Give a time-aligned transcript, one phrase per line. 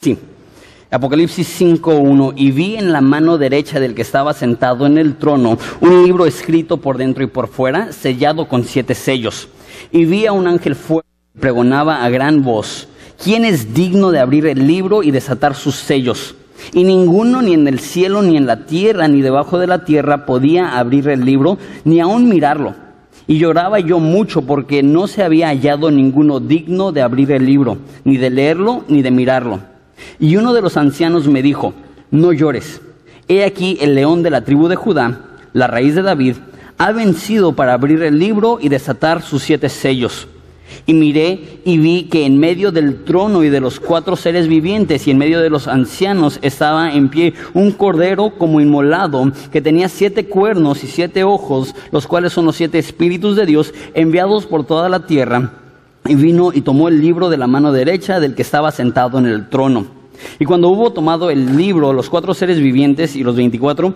[0.00, 0.16] Sí.
[0.92, 5.58] Apocalipsis 5.1 y vi en la mano derecha del que estaba sentado en el trono
[5.80, 9.48] un libro escrito por dentro y por fuera, sellado con siete sellos.
[9.90, 12.86] Y vi a un ángel fuerte que pregonaba a gran voz,
[13.20, 16.36] ¿quién es digno de abrir el libro y desatar sus sellos?
[16.72, 20.26] Y ninguno ni en el cielo, ni en la tierra, ni debajo de la tierra
[20.26, 22.76] podía abrir el libro, ni aun mirarlo.
[23.26, 27.78] Y lloraba yo mucho porque no se había hallado ninguno digno de abrir el libro,
[28.04, 29.77] ni de leerlo, ni de mirarlo.
[30.20, 31.74] Y uno de los ancianos me dijo,
[32.10, 32.80] no llores.
[33.28, 35.20] He aquí el león de la tribu de Judá,
[35.52, 36.36] la raíz de David,
[36.78, 40.28] ha vencido para abrir el libro y desatar sus siete sellos.
[40.86, 45.06] Y miré y vi que en medio del trono y de los cuatro seres vivientes
[45.06, 49.88] y en medio de los ancianos estaba en pie un cordero como inmolado que tenía
[49.88, 54.64] siete cuernos y siete ojos, los cuales son los siete espíritus de Dios enviados por
[54.64, 55.52] toda la tierra.
[56.06, 59.26] Y vino y tomó el libro de la mano derecha del que estaba sentado en
[59.26, 59.97] el trono.
[60.38, 63.94] Y cuando hubo tomado el libro, los cuatro seres vivientes y los veinticuatro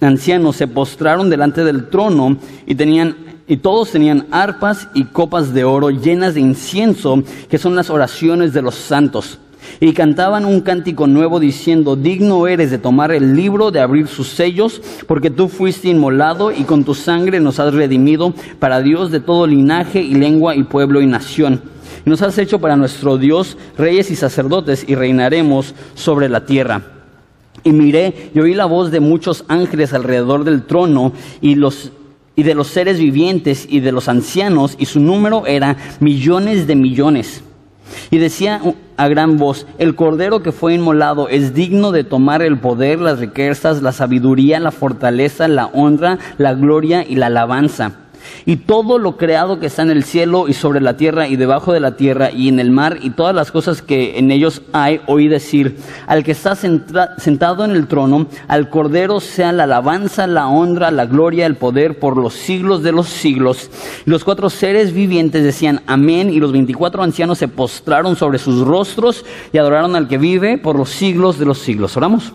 [0.00, 5.64] ancianos se postraron delante del trono y tenían y todos tenían arpas y copas de
[5.64, 9.40] oro llenas de incienso, que son las oraciones de los santos.
[9.80, 14.28] Y cantaban un cántico nuevo diciendo, digno eres de tomar el libro, de abrir sus
[14.28, 19.18] sellos, porque tú fuiste inmolado y con tu sangre nos has redimido para Dios de
[19.18, 21.60] todo linaje y lengua y pueblo y nación.
[22.04, 26.82] Y nos has hecho para nuestro Dios reyes y sacerdotes y reinaremos sobre la tierra.
[27.62, 31.56] Y miré y oí la voz de muchos ángeles alrededor del trono y
[32.36, 36.74] y de los seres vivientes y de los ancianos, y su número era millones de
[36.74, 37.42] millones.
[38.10, 38.62] Y decía
[38.96, 43.18] a gran voz, el cordero que fue inmolado es digno de tomar el poder, las
[43.18, 47.92] riquezas, la sabiduría, la fortaleza, la honra, la gloria y la alabanza.
[48.46, 51.72] Y todo lo creado que está en el cielo y sobre la tierra y debajo
[51.72, 55.00] de la tierra y en el mar y todas las cosas que en ellos hay,
[55.06, 60.48] oí decir, al que está sentado en el trono, al Cordero sea la alabanza, la
[60.48, 63.70] honra, la gloria, el poder por los siglos de los siglos.
[64.06, 68.66] Y los cuatro seres vivientes decían amén y los veinticuatro ancianos se postraron sobre sus
[68.66, 71.96] rostros y adoraron al que vive por los siglos de los siglos.
[71.96, 72.32] Oramos.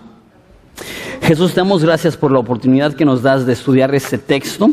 [1.22, 4.70] Jesús, te damos gracias por la oportunidad que nos das de estudiar este texto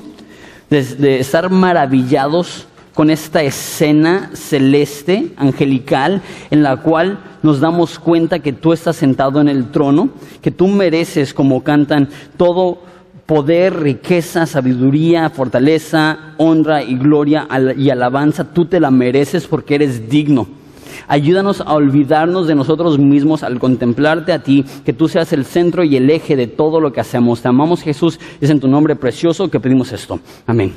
[0.73, 8.53] de, estar maravillados con esta escena celeste, angelical, en la cual nos damos cuenta que
[8.53, 10.11] tú estás sentado en el trono,
[10.41, 12.79] que tú mereces, como cantan, todo
[13.27, 17.47] poder, riqueza, sabiduría, fortaleza, honra y gloria
[17.77, 20.62] y alabanza, tú te la mereces porque eres digno.
[21.09, 25.85] Ayúdanos a olvidarnos de nosotros mismos al contemplarte a ti, que tú seas el centro
[25.85, 27.43] y el eje de todo lo que hacemos.
[27.43, 30.21] Te amamos Jesús, es en tu nombre precioso que pedimos esto.
[30.47, 30.73] Amén.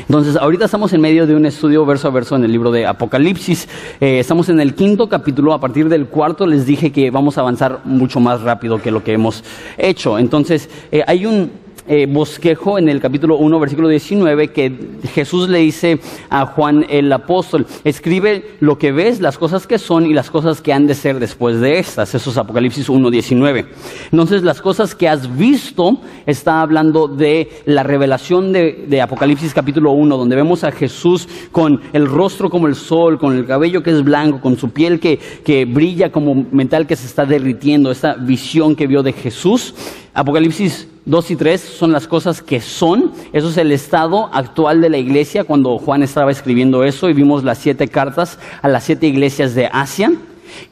[0.00, 2.86] Entonces, ahorita estamos en medio de un estudio verso a verso en el libro de
[2.86, 3.68] Apocalipsis.
[4.00, 5.52] Eh, estamos en el quinto capítulo.
[5.52, 9.04] A partir del cuarto les dije que vamos a avanzar mucho más rápido que lo
[9.04, 9.44] que hemos
[9.76, 10.18] hecho.
[10.18, 11.50] Entonces, eh, hay un,
[11.88, 14.72] eh, bosquejo en el capítulo 1, versículo 19, que
[15.14, 16.00] Jesús le dice
[16.30, 20.60] a Juan el apóstol, escribe lo que ves, las cosas que son y las cosas
[20.60, 22.14] que han de ser después de estas.
[22.14, 23.66] Eso es Apocalipsis 1, 19.
[24.12, 30.16] Entonces, las cosas que has visto está hablando de la revelación de, Apocalipsis capítulo 1,
[30.16, 34.04] donde vemos a Jesús con el rostro como el sol, con el cabello que es
[34.04, 38.76] blanco, con su piel que, que brilla como metal que se está derritiendo, esta visión
[38.76, 39.74] que vio de Jesús.
[40.18, 43.12] Apocalipsis 2 y 3 son las cosas que son.
[43.32, 47.44] Eso es el estado actual de la iglesia cuando Juan estaba escribiendo eso y vimos
[47.44, 50.10] las siete cartas a las siete iglesias de Asia.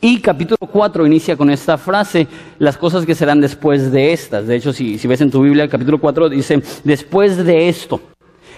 [0.00, 2.26] Y capítulo 4 inicia con esta frase,
[2.58, 4.48] las cosas que serán después de estas.
[4.48, 8.00] De hecho, si, ves en tu Biblia, el capítulo 4 dice, después de esto.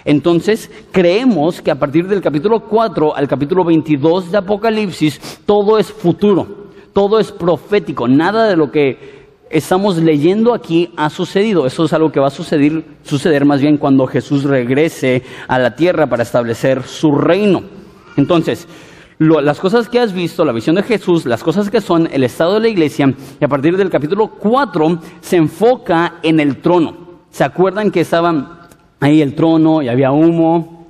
[0.06, 5.92] Entonces, creemos que a partir del capítulo 4 al capítulo 22 de Apocalipsis, todo es
[5.92, 9.17] futuro, todo es profético, nada de lo que
[9.50, 11.66] estamos leyendo aquí ha sucedido.
[11.66, 15.74] Eso es algo que va a suceder, suceder más bien cuando Jesús regrese a la
[15.74, 17.62] tierra para establecer su reino.
[18.16, 18.66] Entonces,
[19.18, 22.54] las cosas que has visto, la visión de Jesús, las cosas que son el estado
[22.54, 27.08] de la iglesia, y a partir del capítulo 4 se enfoca en el trono.
[27.30, 28.48] ¿Se acuerdan que estaban
[29.00, 30.86] ahí el trono y había humo?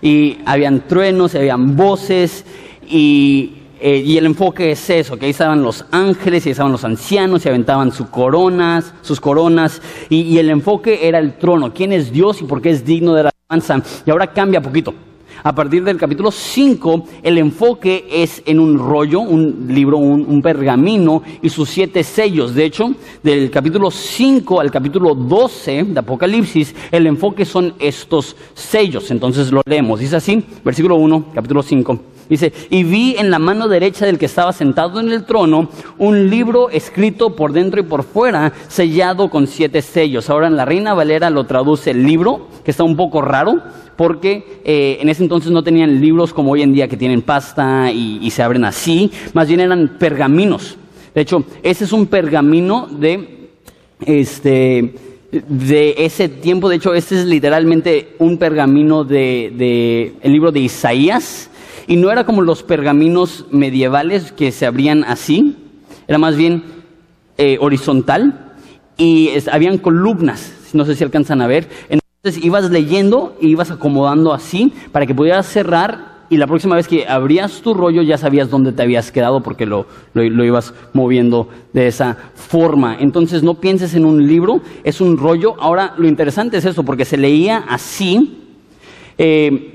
[0.00, 2.44] Y habían truenos y habían voces
[2.88, 6.84] y eh, y el enfoque es eso, que ahí estaban los ángeles y estaban los
[6.84, 12.12] ancianos y aventaban sus coronas, sus coronas, y, el enfoque era el trono, quién es
[12.12, 13.82] Dios y por qué es digno de la alabanza.
[14.06, 14.94] Y ahora cambia poquito.
[15.42, 20.40] A partir del capítulo 5, el enfoque es en un rollo, un libro, un, un,
[20.40, 22.54] pergamino y sus siete sellos.
[22.54, 29.10] De hecho, del capítulo 5 al capítulo 12 de Apocalipsis, el enfoque son estos sellos.
[29.10, 29.98] Entonces lo leemos.
[29.98, 32.11] Dice así, versículo 1, capítulo 5.
[32.28, 36.30] Dice, y vi en la mano derecha del que estaba sentado en el trono un
[36.30, 40.30] libro escrito por dentro y por fuera, sellado con siete sellos.
[40.30, 43.60] Ahora en la Reina Valera lo traduce el libro, que está un poco raro,
[43.96, 47.90] porque eh, en ese entonces no tenían libros como hoy en día que tienen pasta
[47.92, 50.76] y, y se abren así, más bien eran pergaminos.
[51.14, 53.50] De hecho, ese es un pergamino de
[54.06, 54.94] este
[55.32, 56.68] de ese tiempo.
[56.68, 61.48] De hecho, este es literalmente un pergamino de, de, el libro de Isaías.
[61.86, 65.56] Y no era como los pergaminos medievales que se abrían así.
[66.08, 66.64] Era más bien
[67.38, 68.54] eh, horizontal.
[68.96, 70.52] Y es, habían columnas.
[70.72, 71.68] No sé si alcanzan a ver.
[71.88, 76.88] Entonces ibas leyendo y ibas acomodando así para que pudieras cerrar y la próxima vez
[76.88, 80.72] que abrías tu rollo ya sabías dónde te habías quedado porque lo, lo, lo, ibas
[80.94, 82.96] moviendo de esa forma.
[82.98, 85.56] Entonces no pienses en un libro, es un rollo.
[85.60, 88.38] Ahora lo interesante es eso, porque se leía así,
[89.18, 89.71] eh,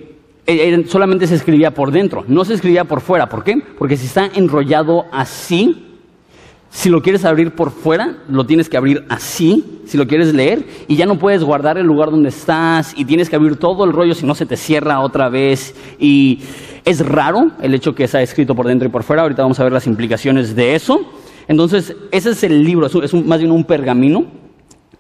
[0.88, 3.28] solamente se escribía por dentro, no se escribía por fuera.
[3.28, 3.62] ¿Por qué?
[3.78, 5.88] Porque si está enrollado así,
[6.70, 10.66] si lo quieres abrir por fuera, lo tienes que abrir así, si lo quieres leer,
[10.88, 13.94] y ya no puedes guardar el lugar donde estás, y tienes que abrir todo el
[13.94, 15.76] rollo, si no se te cierra otra vez.
[16.00, 16.40] Y
[16.86, 19.24] es raro el hecho que está escrito por dentro y por fuera.
[19.24, 21.00] Ahorita vamos a ver las implicaciones de eso.
[21.48, 24.26] Entonces, ese es el libro, es, un, más bien un pergamino,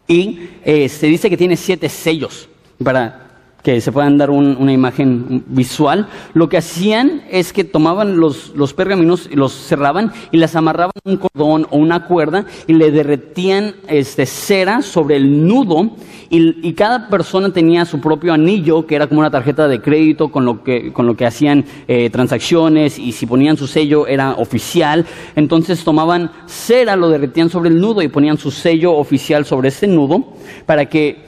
[0.07, 2.47] y eh, se dice que tiene siete sellos
[2.81, 3.26] para
[3.67, 8.55] que se puedan dar un, una imagen visual, lo que hacían es que tomaban los,
[8.55, 12.91] los pergaminos y los cerraban y las amarraban un cordón o una cuerda y le
[12.91, 15.97] derretían este, cera sobre el nudo
[16.29, 20.29] y, y, cada persona tenía su propio anillo que era como una tarjeta de crédito
[20.29, 24.33] con lo que, con lo que hacían eh, transacciones y si ponían su sello era
[24.33, 25.05] oficial.
[25.35, 29.87] Entonces tomaban cera, lo derretían sobre el nudo y ponían su sello oficial sobre ese
[29.87, 30.33] nudo
[30.65, 31.26] para que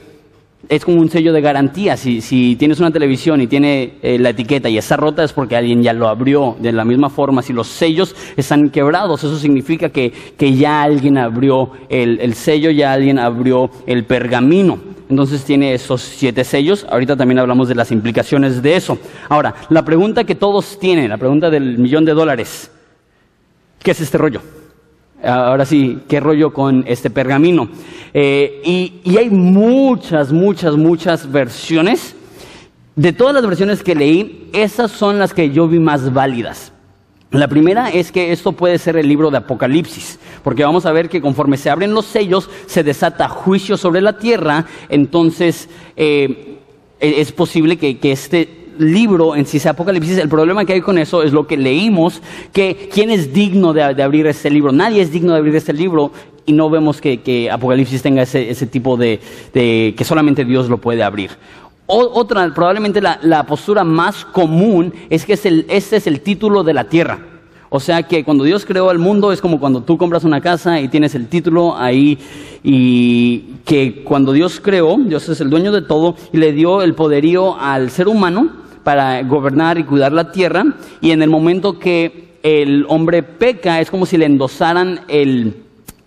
[0.68, 1.96] es como un sello de garantía.
[1.96, 5.82] Si, tienes una televisión y tiene eh, la etiqueta y está rota es porque alguien
[5.82, 6.56] ya lo abrió.
[6.60, 11.18] De la misma forma, si los sellos están quebrados, eso significa que, que ya alguien
[11.18, 14.78] abrió el, el, sello, ya alguien abrió el pergamino.
[15.08, 16.86] Entonces tiene esos siete sellos.
[16.88, 18.98] Ahorita también hablamos de las implicaciones de eso.
[19.28, 22.70] Ahora, la pregunta que todos tienen, la pregunta del millón de dólares.
[23.82, 24.40] ¿Qué es este rollo?
[25.22, 27.68] Ahora sí, ¿qué rollo con este pergamino?
[28.14, 28.62] Eh,
[29.04, 32.16] y, hay muchas, muchas, muchas versiones.
[32.96, 36.72] De todas las versiones que leí, esas son las que yo vi más válidas.
[37.30, 41.08] La primera es que esto puede ser el libro de Apocalipsis, porque vamos a ver
[41.08, 46.58] que conforme se abren los sellos, se desata juicio sobre la tierra, entonces eh,
[46.98, 50.98] es posible que, que este libro en sí sea Apocalipsis, el problema que hay con
[50.98, 52.20] eso es lo que leímos,
[52.52, 54.72] que quién es digno de, abrir este libro.
[54.72, 56.12] Nadie es digno de abrir este libro
[56.46, 59.20] y no vemos que, que Apocalipsis tenga ese, ese tipo de,
[59.52, 61.30] de, que solamente Dios lo puede abrir.
[61.86, 66.62] Otra, probablemente la, la, postura más común es que es el, este es el título
[66.62, 67.18] de la tierra.
[67.68, 70.80] O sea que cuando Dios creó el mundo es como cuando tú compras una casa
[70.80, 72.18] y tienes el título ahí
[72.64, 76.94] y que cuando Dios creó, Dios es el dueño de todo y le dio el
[76.94, 80.64] poderío al ser humano para gobernar y cuidar la tierra
[81.00, 85.62] y en el momento que el hombre peca es como si le endosaran el,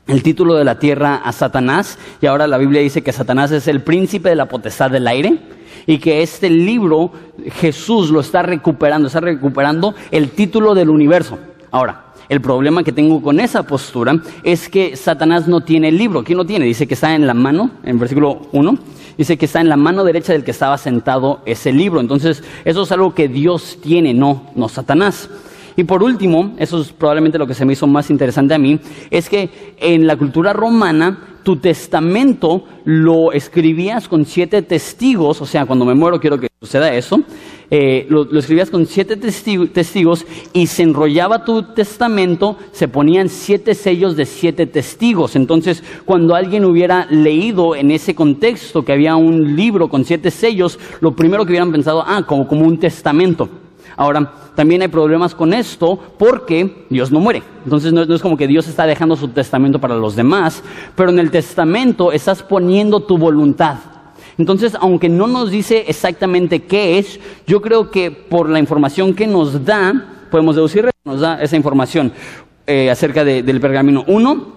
[0.07, 3.67] el título de la tierra a Satanás y ahora la Biblia dice que Satanás es
[3.67, 5.37] el príncipe de la potestad del aire
[5.85, 7.11] y que este libro
[7.59, 11.37] Jesús lo está recuperando, está recuperando el título del universo.
[11.71, 16.24] Ahora, el problema que tengo con esa postura es que Satanás no tiene el libro.
[16.24, 16.65] ¿Quién lo tiene?
[16.65, 18.77] Dice que está en la mano, en versículo 1,
[19.17, 22.00] dice que está en la mano derecha del que estaba sentado ese libro.
[22.00, 25.29] Entonces, eso es algo que Dios tiene, no, no Satanás.
[25.75, 28.79] Y por último, eso es probablemente lo que se me hizo más interesante a mí,
[29.10, 35.65] es que en la cultura romana tu testamento lo escribías con siete testigos, o sea,
[35.65, 37.22] cuando me muero quiero que suceda eso,
[37.70, 43.74] eh, lo, escribías con siete testigo, testigos y se enrollaba tu testamento, se ponían siete
[43.75, 45.36] sellos de siete testigos.
[45.36, 50.79] Entonces, cuando alguien hubiera leído en ese contexto que había un libro con siete sellos,
[51.01, 53.50] lo primero que hubieran pensado, ah, como, como un testamento.
[53.96, 57.43] Ahora, también hay problemas con esto porque Dios no muere.
[57.63, 60.63] Entonces no, es como que Dios está dejando su testamento para los demás,
[60.96, 63.77] pero en el testamento estás poniendo tu voluntad.
[64.37, 69.27] Entonces, aunque no nos dice exactamente qué es, yo creo que por la información que
[69.27, 72.11] nos da, podemos deducir, nos da esa información
[72.65, 74.03] eh, acerca de, del pergamino.
[74.07, 74.53] Uno,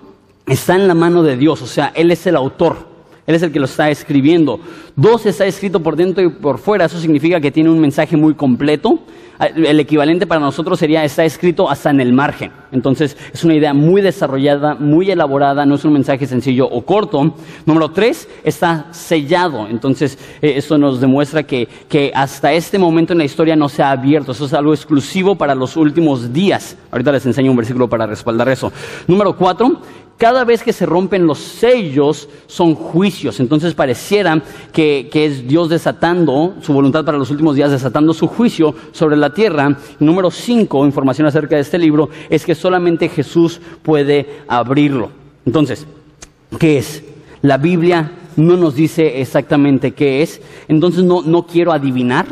[0.46, 2.96] está en la mano de Dios, o sea, Él es el autor.
[3.26, 4.60] Él es el que lo está escribiendo.
[4.94, 6.84] Dos está escrito por dentro y por fuera.
[6.84, 9.00] Eso significa que tiene un mensaje muy completo.
[9.38, 12.50] El equivalente para nosotros sería está escrito hasta en el margen.
[12.72, 17.34] Entonces es una idea muy desarrollada, muy elaborada, no es un mensaje sencillo o corto.
[17.64, 19.66] Número tres, está sellado.
[19.68, 23.82] Entonces eh, esto nos demuestra que, que hasta este momento en la historia no se
[23.82, 24.32] ha abierto.
[24.32, 26.76] Eso es algo exclusivo para los últimos días.
[26.90, 28.72] Ahorita les enseño un versículo para respaldar eso.
[29.06, 29.80] Número cuatro,
[30.16, 33.38] cada vez que se rompen los sellos son juicios.
[33.40, 34.42] Entonces pareciera
[34.72, 39.34] que, es Dios desatando su voluntad para los últimos días, desatando su juicio sobre la
[39.34, 39.76] tierra.
[39.98, 45.10] Número cinco, información acerca de este libro, es que solamente Jesús puede abrirlo.
[45.44, 45.86] Entonces,
[46.58, 47.02] ¿qué es?
[47.42, 50.40] La Biblia no nos dice exactamente qué es.
[50.66, 52.26] Entonces no, no quiero adivinar.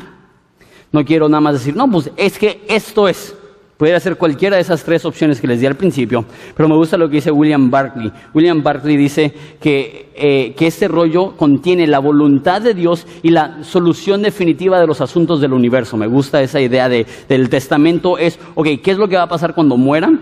[0.91, 3.35] No quiero nada más decir, no, pues es que esto es.
[3.77, 6.25] Puede ser cualquiera de esas tres opciones que les di al principio,
[6.57, 8.13] pero me gusta lo que dice William Barclay.
[8.33, 13.65] William Barclay dice que, eh, que este rollo contiene la voluntad de Dios y la
[13.65, 15.97] solución definitiva de los asuntos del universo.
[15.97, 18.17] Me gusta esa idea de, del testamento.
[18.17, 20.21] Es, ok, ¿qué es lo que va a pasar cuando mueran?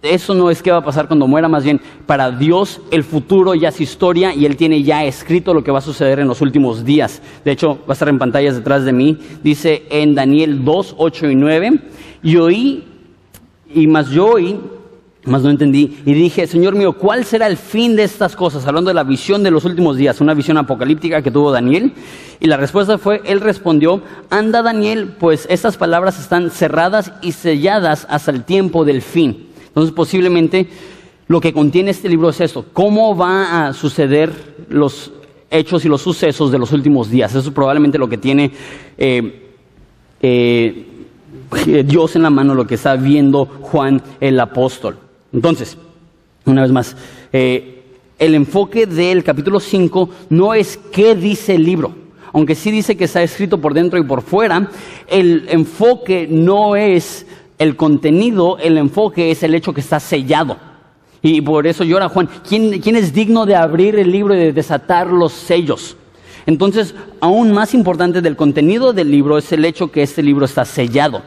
[0.00, 3.54] Eso no es qué va a pasar cuando muera, más bien para Dios el futuro
[3.54, 6.42] ya es historia y Él tiene ya escrito lo que va a suceder en los
[6.42, 7.22] últimos días.
[7.42, 9.18] De hecho, va a estar en pantallas detrás de mí.
[9.42, 11.80] Dice en Daniel 2, 8 y 9
[12.24, 12.82] y oí,
[13.72, 14.58] y más yo oí,
[15.24, 18.66] más no entendí, y dije, Señor mío, ¿cuál será el fin de estas cosas?
[18.66, 21.92] Hablando de la visión de los últimos días, una visión apocalíptica que tuvo Daniel.
[22.40, 28.06] Y la respuesta fue, él respondió, anda Daniel, pues estas palabras están cerradas y selladas
[28.08, 29.48] hasta el tiempo del fin.
[29.66, 30.68] Entonces posiblemente
[31.28, 34.32] lo que contiene este libro es esto, cómo va a suceder
[34.70, 35.12] los
[35.50, 37.32] hechos y los sucesos de los últimos días.
[37.32, 38.50] Eso es probablemente lo que tiene...
[38.96, 39.40] Eh,
[40.26, 40.86] eh,
[41.84, 44.98] Dios en la mano lo que está viendo Juan el apóstol.
[45.32, 45.76] Entonces,
[46.46, 46.96] una vez más,
[47.32, 47.82] eh,
[48.18, 51.94] el enfoque del capítulo 5 no es qué dice el libro,
[52.32, 54.70] aunque sí dice que está escrito por dentro y por fuera,
[55.08, 57.26] el enfoque no es
[57.58, 60.56] el contenido, el enfoque es el hecho que está sellado.
[61.22, 64.52] Y por eso llora Juan, ¿quién, quién es digno de abrir el libro y de
[64.52, 65.96] desatar los sellos?
[66.46, 70.64] Entonces, aún más importante del contenido del libro es el hecho que este libro está
[70.64, 71.22] sellado.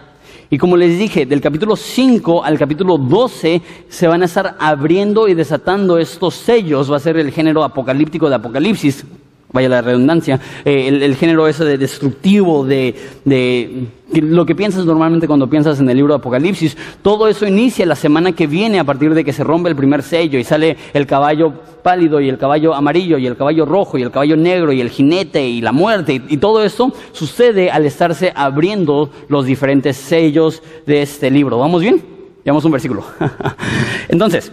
[0.50, 5.27] Y como les dije, del capítulo 5 al capítulo 12 se van a estar abriendo
[5.27, 9.06] y desatando estos sellos, va a ser el género apocalíptico de Apocalipsis,
[9.51, 13.88] vaya la redundancia, eh, el, género ese de destructivo, de, de,
[14.22, 17.96] lo que piensas normalmente cuando piensas en el libro de Apocalipsis, todo eso inicia la
[17.96, 21.08] semana que viene a partir de que se rompe el primer sello y sale el
[21.08, 24.82] caballo pálido y el caballo amarillo y el caballo rojo y el caballo negro y
[24.82, 30.62] el jinete y la muerte y, todo eso sucede al estarse abriendo los diferentes sellos
[30.86, 31.58] de este libro.
[31.58, 32.04] ¿Vamos bien?
[32.44, 33.04] Llevamos un versículo.
[34.10, 34.51] Entonces,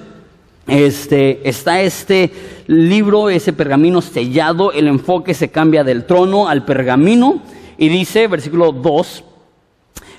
[0.66, 2.32] este, está este
[2.66, 7.42] libro, ese pergamino sellado, el enfoque se cambia del trono al pergamino
[7.76, 9.24] y dice, versículo 2,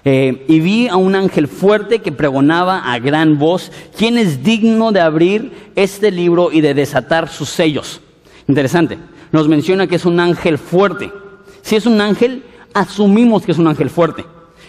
[0.07, 4.91] eh, y vi a un ángel fuerte que pregonaba a gran voz, ¿quién es digno
[4.91, 8.01] de abrir este libro y de desatar sus sellos?
[8.47, 8.99] Interesante,
[9.31, 11.11] nos menciona que es un ángel fuerte.
[11.63, 12.43] Si es un ángel,
[12.75, 14.23] asumimos que es un ángel fuerte.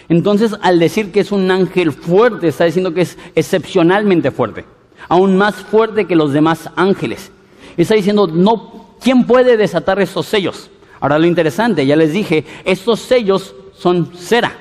[0.09, 4.65] Entonces, al decir que es un ángel fuerte, está diciendo que es excepcionalmente fuerte
[5.07, 7.31] aún más fuerte que los demás ángeles.
[7.75, 10.69] Está diciendo, no, ¿quién puede desatar estos sellos?
[10.99, 14.57] Ahora lo interesante, ya les dije, estos sellos son cera.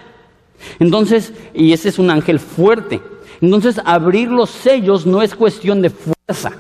[0.78, 3.00] Entonces, y ese es un ángel fuerte.
[3.40, 6.52] Entonces, abrir los sellos no es cuestión de fuerza.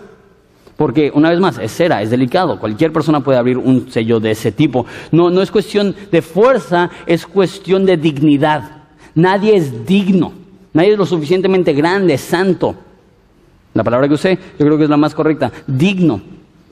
[0.76, 2.58] Porque, una vez más, es cera, es delicado.
[2.60, 4.84] Cualquier persona puede abrir un sello de ese tipo.
[5.10, 8.84] No, no es cuestión de fuerza, es cuestión de dignidad.
[9.14, 10.32] Nadie es digno.
[10.74, 12.76] Nadie es lo suficientemente grande, santo,
[13.76, 16.20] la palabra que usé yo creo que es la más correcta, digno.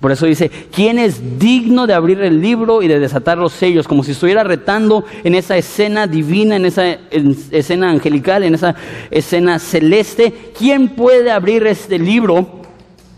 [0.01, 3.89] Por eso dice, ¿quién es digno de abrir el libro y de desatar los sellos?
[3.89, 8.75] Como si estuviera retando en esa escena divina, en esa escena angelical, en esa
[9.11, 10.53] escena celeste.
[10.59, 12.47] ¿Quién puede abrir este libro?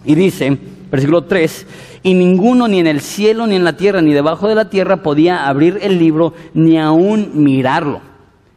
[0.04, 0.56] Y dice,
[0.88, 1.66] versículo 3,
[2.04, 5.02] y ninguno ni en el cielo, ni en la tierra, ni debajo de la tierra
[5.02, 8.00] podía abrir el libro, ni aún mirarlo.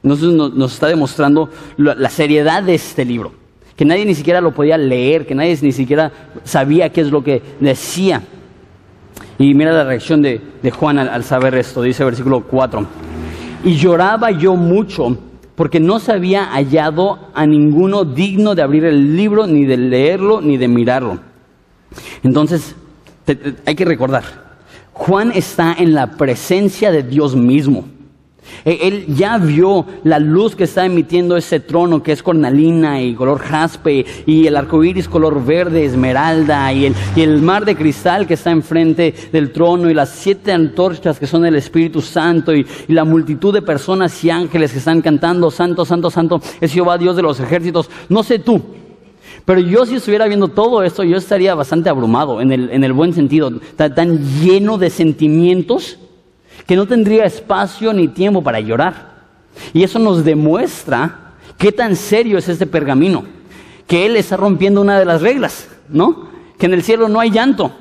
[0.03, 3.39] Entonces nos, está demostrando la seriedad de este libro
[3.79, 6.11] que nadie ni siquiera lo podía leer, que nadie ni siquiera
[6.43, 8.21] sabía qué es lo que decía.
[9.37, 12.85] Y mira la reacción de, Juan al, saber esto, dice versículo 4.
[13.63, 15.17] Y lloraba yo mucho
[15.55, 20.41] porque no se había hallado a ninguno digno de abrir el libro, ni de leerlo,
[20.41, 21.17] ni de mirarlo.
[22.21, 22.75] Entonces,
[23.65, 24.25] hay que recordar,
[24.91, 27.85] Juan está en la presencia de Dios mismo.
[28.65, 33.15] E- Él ya vio la luz que está emitiendo ese trono que es cornalina y
[33.15, 37.75] color jaspe y el arco iris color verde, esmeralda y el, y el mar de
[37.75, 42.55] cristal que está enfrente del trono y las siete antorchas que son el Espíritu Santo
[42.55, 46.97] y, la multitud de personas y ángeles que están cantando Santo, Santo, Santo es Jehová
[46.97, 47.89] Dios de los ejércitos.
[48.09, 48.61] No sé tú,
[49.45, 52.93] pero yo si estuviera viendo todo esto, yo estaría bastante abrumado, en el, en el
[52.93, 55.97] buen sentido, tan lleno de sentimientos
[56.69, 58.93] que no tendría espacio ni tiempo para llorar.
[59.73, 63.23] Y eso nos demuestra qué tan serio es este pergamino,
[63.87, 66.29] que él está rompiendo una de las reglas, ¿no?
[66.59, 67.71] Que en el cielo no hay llanto.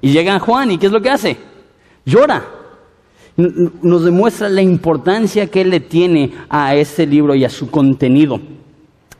[0.00, 1.36] Y llega Juan, ¿y qué es lo que hace?
[2.06, 2.42] Llora.
[3.36, 8.40] Nos demuestra la importancia que él le tiene a este libro y a su contenido.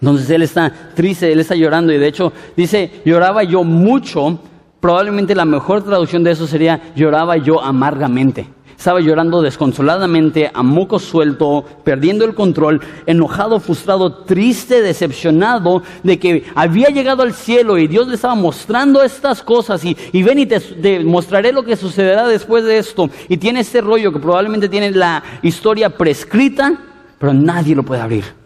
[0.00, 4.41] Entonces él está triste, él está llorando y de hecho dice, lloraba yo mucho,
[4.81, 8.55] probablemente la mejor traducción de eso sería, lloraba yo amargamente.
[8.76, 16.45] Estaba llorando desconsoladamente, a moco suelto, perdiendo el control, enojado, frustrado, triste, decepcionado de que
[16.54, 20.47] había llegado al cielo y Dios le estaba mostrando estas cosas y, y ven y
[20.47, 23.11] te, te mostraré lo que sucederá después de esto.
[23.28, 26.78] Y tiene este rollo que probablemente tiene la historia prescrita,
[27.18, 28.46] pero nadie lo puede abrir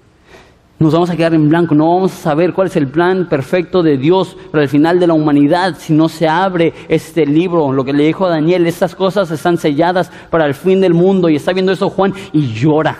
[0.80, 3.82] nos vamos a quedar en blanco, no vamos a saber cuál es el plan perfecto
[3.82, 7.70] de Dios para el final de la humanidad si no se abre este libro.
[7.70, 11.28] Lo que le dijo a Daniel, estas cosas están selladas para el fin del mundo
[11.28, 12.96] y está viendo eso Juan y llora.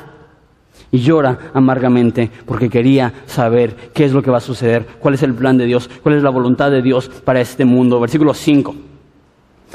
[0.93, 5.23] Y llora amargamente porque quería saber qué es lo que va a suceder, cuál es
[5.23, 7.99] el plan de Dios, cuál es la voluntad de Dios para este mundo.
[7.99, 8.75] Versículo 5.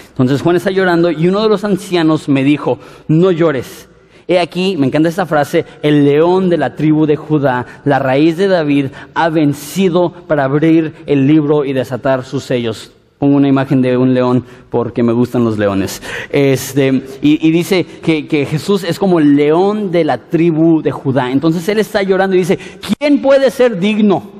[0.10, 3.90] Entonces Juan está llorando y uno de los ancianos me dijo, no llores.
[4.28, 8.38] He aquí, me encanta esta frase, el león de la tribu de Judá, la raíz
[8.38, 12.92] de David, ha vencido para abrir el libro y desatar sus sellos.
[13.20, 16.02] Pongo una imagen de un león porque me gustan los leones.
[16.32, 21.32] Este, y, dice que, que Jesús es como el león de la tribu de Judá.
[21.32, 22.58] Entonces él está llorando y dice,
[22.98, 24.32] ¿quién puede ser digno?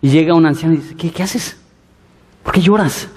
[0.00, 1.56] Y llega un anciano y dice, ¿qué, qué haces?
[2.42, 3.08] ¿Por qué lloras?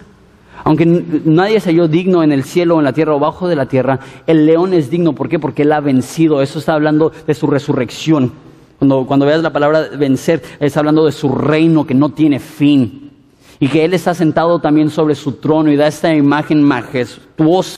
[0.66, 0.86] Aunque
[1.26, 3.68] nadie se halló digno en el cielo, o en la tierra o bajo de la
[3.68, 5.14] tierra, el león es digno.
[5.14, 5.40] ¿Por qué?
[5.40, 6.42] Porque él ha vencido.
[6.42, 8.32] Eso está hablando de su resurrección.
[8.80, 13.12] Cuando, cuando veas la palabra vencer, está hablando de su reino que no tiene fin.
[13.60, 17.78] Y que él está sentado también sobre su trono y da esta imagen majestuosa,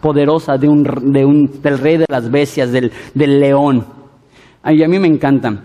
[0.00, 3.84] poderosa de un, de un- del rey de las bestias, del, del león.
[4.62, 5.62] Ay, a mí me encanta.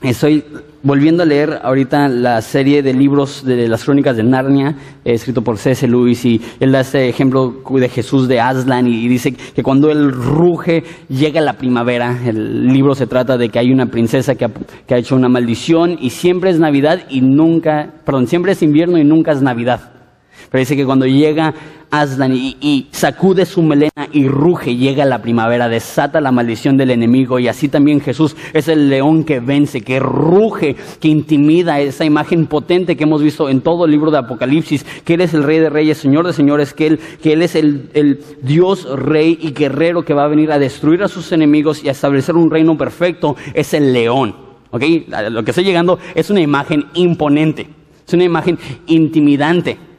[0.00, 0.44] Estoy
[0.84, 5.42] volviendo a leer ahorita la serie de libros de las crónicas de Narnia, eh, escrito
[5.42, 5.88] por C.S.
[5.88, 10.12] Lewis, y él da este ejemplo de Jesús de Aslan, y, dice que cuando él
[10.12, 12.18] ruge, llega la primavera.
[12.24, 14.50] El libro se trata de que hay una princesa que ha,
[14.86, 18.98] que ha hecho una maldición, y siempre es Navidad y nunca, perdón, siempre es invierno
[18.98, 19.93] y nunca es Navidad.
[20.54, 21.52] Pero dice que cuando llega
[21.90, 27.40] Aslan y, sacude su melena y ruge, llega la primavera, desata la maldición del enemigo.
[27.40, 32.46] Y así también Jesús es el león que vence, que ruge, que intimida esa imagen
[32.46, 35.58] potente que hemos visto en todo el libro de Apocalipsis, que Él es el rey
[35.58, 39.54] de reyes, señor de señores, que Él, que él es el, el Dios rey y
[39.54, 42.78] guerrero que va a venir a destruir a sus enemigos y a establecer un reino
[42.78, 44.36] perfecto, es el león.
[44.70, 44.84] ¿Ok?
[45.30, 47.66] Lo que estoy llegando es una imagen imponente,
[48.06, 49.93] es una imagen intimidante.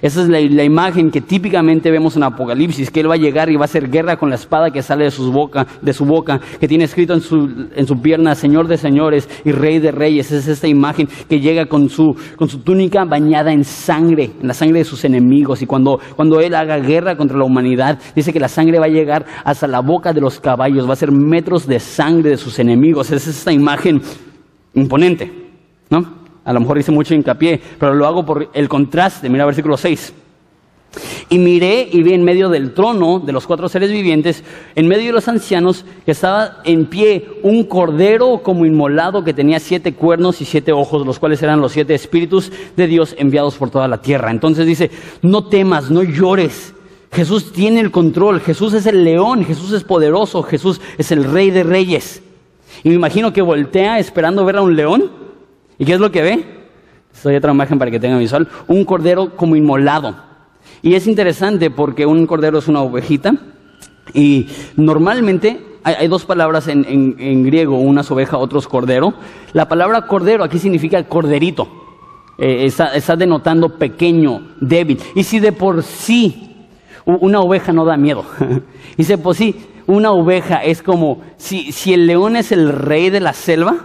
[0.00, 3.50] Esa es la, la imagen que típicamente vemos en Apocalipsis, que Él va a llegar
[3.50, 6.04] y va a hacer guerra con la espada que sale de, sus boca, de su
[6.04, 9.92] boca, que tiene escrito en su, en su pierna Señor de señores y Rey de
[9.92, 10.32] reyes.
[10.32, 14.54] Es esta imagen que llega con su, con su túnica bañada en sangre, en la
[14.54, 15.62] sangre de sus enemigos.
[15.62, 18.90] Y cuando, cuando Él haga guerra contra la humanidad, dice que la sangre va a
[18.90, 22.58] llegar hasta la boca de los caballos, va a ser metros de sangre de sus
[22.58, 23.10] enemigos.
[23.10, 24.00] Es esta imagen
[24.74, 25.30] imponente,
[25.90, 26.21] ¿no?
[26.44, 29.28] A lo mejor hice mucho hincapié, pero lo hago por el contraste.
[29.28, 30.14] Mira versículo 6.
[31.30, 35.06] Y miré y vi en medio del trono de los cuatro seres vivientes, en medio
[35.06, 40.42] de los ancianos, que estaba en pie un cordero como inmolado que tenía siete cuernos
[40.42, 44.02] y siete ojos, los cuales eran los siete espíritus de Dios enviados por toda la
[44.02, 44.30] tierra.
[44.30, 44.90] Entonces dice,
[45.22, 46.74] no temas, no llores.
[47.10, 51.50] Jesús tiene el control, Jesús es el león, Jesús es poderoso, Jesús es el rey
[51.50, 52.22] de reyes.
[52.84, 55.21] Y me imagino que voltea esperando ver a un león.
[55.78, 56.44] ¿Y qué es lo que ve?
[57.12, 58.48] Estoy otra imagen para que tengan visual.
[58.68, 60.16] Un cordero como inmolado.
[60.82, 63.34] Y es interesante porque un cordero es una ovejita.
[64.14, 69.14] Y normalmente hay, dos palabras en, en- en griego, una es oveja, otro cordero.
[69.52, 71.68] La palabra cordero aquí significa corderito.
[72.38, 74.98] Eh, está, está denotando pequeño, débil.
[75.14, 76.48] Y si de por sí
[77.04, 78.24] una oveja no da miedo.
[78.96, 79.56] de por sí
[79.86, 83.76] una oveja es como, si, si el león es el rey de la selva,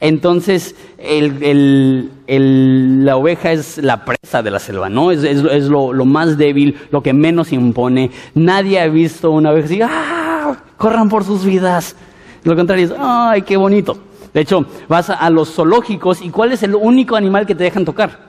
[0.00, 0.76] entonces,
[2.26, 5.10] la oveja es la presa de la selva, ¿no?
[5.10, 8.10] Es, es- lo, más débil, lo que menos impone.
[8.34, 10.56] Nadie ha visto una oveja así, ¡ah!
[10.76, 11.96] corran por sus vidas.
[12.44, 13.98] Lo contrario es, ¡ay, qué bonito!
[14.32, 17.84] De hecho, vas a los zoológicos y ¿cuál es el único animal que te dejan
[17.84, 18.28] tocar?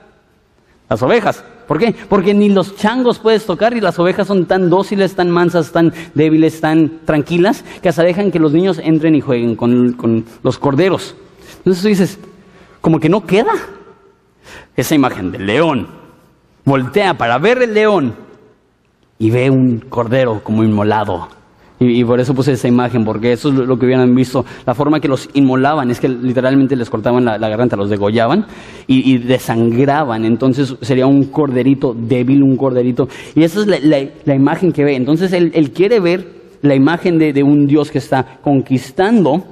[0.88, 1.44] Las ovejas.
[1.68, 1.94] ¿Por qué?
[2.08, 5.92] Porque ni los changos puedes tocar y las ovejas son tan dóciles, tan mansas, tan
[6.14, 11.14] débiles, tan tranquilas, que hasta dejan que los niños entren y jueguen con los corderos.
[11.60, 12.18] Entonces tú dices,
[12.80, 13.52] como que no queda
[14.76, 15.88] esa imagen del león.
[16.64, 18.14] Voltea para ver el león
[19.18, 21.28] y ve un cordero como inmolado
[21.82, 24.44] y, por eso puse esa imagen, porque eso es lo que hubieran visto.
[24.66, 28.44] La forma que los inmolaban es que literalmente les cortaban la, garganta, los degollaban
[28.86, 30.26] y, desangraban.
[30.26, 33.08] Entonces sería un corderito débil, un corderito.
[33.34, 34.94] Y esa es la, imagen que ve.
[34.94, 36.26] Entonces él, quiere ver
[36.60, 39.42] la imagen de, un Dios que está conquistando,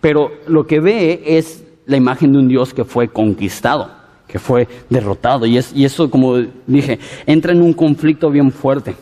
[0.00, 3.90] pero lo que ve es la imagen de un Dios que fue conquistado,
[4.26, 5.46] que fue derrotado.
[5.46, 8.96] y eso, como dije, entra en un conflicto bien fuerte.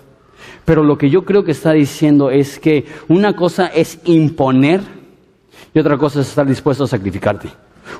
[0.64, 4.80] Pero lo que yo creo que está diciendo es que una cosa es imponer
[5.74, 7.48] y otra cosa es estar dispuesto a sacrificarte.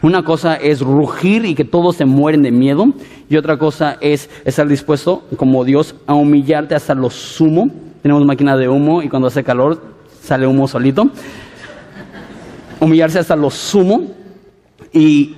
[0.00, 2.86] Una cosa es rugir y que todos se mueren de miedo
[3.28, 7.70] y otra cosa es estar dispuesto, como Dios, a humillarte hasta lo sumo.
[8.02, 9.82] Tenemos máquina de humo y cuando hace calor
[10.22, 11.10] sale humo solito.
[12.84, 14.02] Humillarse hasta lo sumo
[14.92, 15.36] y,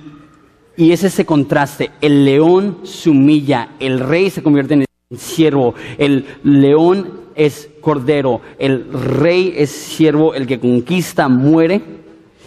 [0.75, 1.91] y es ese contraste.
[2.01, 4.85] El león se humilla, el rey se convierte en
[5.17, 11.81] siervo, el león es cordero, el rey es siervo, el que conquista muere.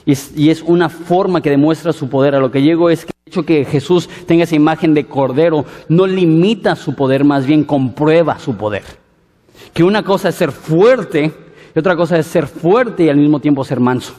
[0.05, 2.35] Y es, una forma que demuestra su poder.
[2.35, 5.65] A lo que llego es que el hecho que Jesús tenga esa imagen de cordero
[5.89, 8.83] no limita su poder, más bien comprueba su poder.
[9.73, 11.33] Que una cosa es ser fuerte
[11.75, 14.15] y otra cosa es ser fuerte y al mismo tiempo ser manso.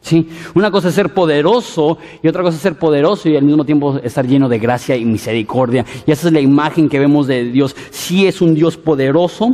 [0.00, 0.28] ¿Sí?
[0.54, 3.98] Una cosa es ser poderoso y otra cosa es ser poderoso y al mismo tiempo
[3.98, 5.84] estar lleno de gracia y misericordia.
[6.06, 7.76] Y esa es la imagen que vemos de Dios.
[7.90, 9.48] Sí es un Dios poderoso,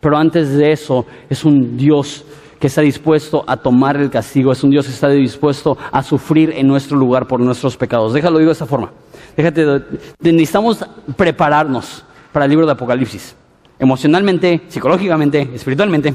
[0.00, 2.24] pero antes de eso es un Dios
[2.60, 6.52] que está dispuesto a tomar el castigo, es un Dios que está dispuesto a sufrir
[6.56, 8.12] en nuestro lugar por nuestros pecados.
[8.12, 8.92] Déjalo digo de esta forma.
[9.36, 9.82] Déjate,
[10.20, 10.84] necesitamos
[11.16, 13.36] prepararnos para el libro de Apocalipsis.
[13.78, 16.14] Emocionalmente, psicológicamente, espiritualmente.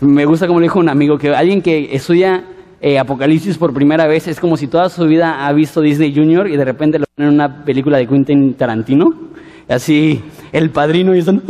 [0.00, 2.44] Me gusta como le dijo un amigo que alguien que estudia
[2.84, 6.48] eh, Apocalipsis por primera vez es como si toda su vida ha visto Disney Junior
[6.48, 9.14] y de repente lo ponen en una película de Quentin Tarantino.
[9.68, 11.42] Así, el padrino y están,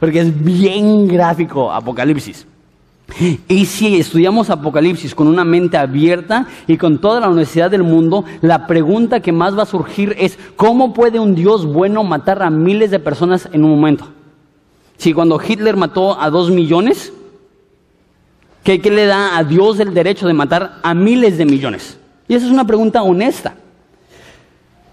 [0.00, 2.48] porque es bien gráfico Apocalipsis.
[3.48, 8.24] Y si estudiamos Apocalipsis con una mente abierta y con toda la honestidad del mundo,
[8.40, 12.50] la pregunta que más va a surgir es, ¿cómo puede un Dios bueno matar a
[12.50, 14.08] miles de personas en un momento?
[14.96, 17.12] Si cuando Hitler mató a dos millones,
[18.64, 21.98] ¿Qué, le da a Dios el derecho de matar a miles de millones?
[22.28, 23.54] Y esa es una pregunta honesta.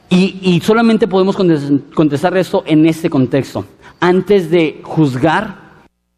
[0.09, 3.65] Y, solamente podemos contestar esto en este contexto.
[3.99, 5.57] Antes de juzgar,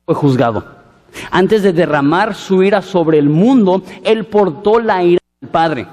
[0.05, 0.63] fue juzgado.
[1.31, 5.87] Antes de derramar su ira sobre el mundo, Él portó la ira del Padre.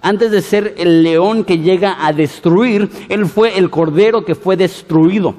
[0.00, 4.56] Antes de ser el león que llega a destruir, Él fue el cordero que fue
[4.56, 5.34] destruido.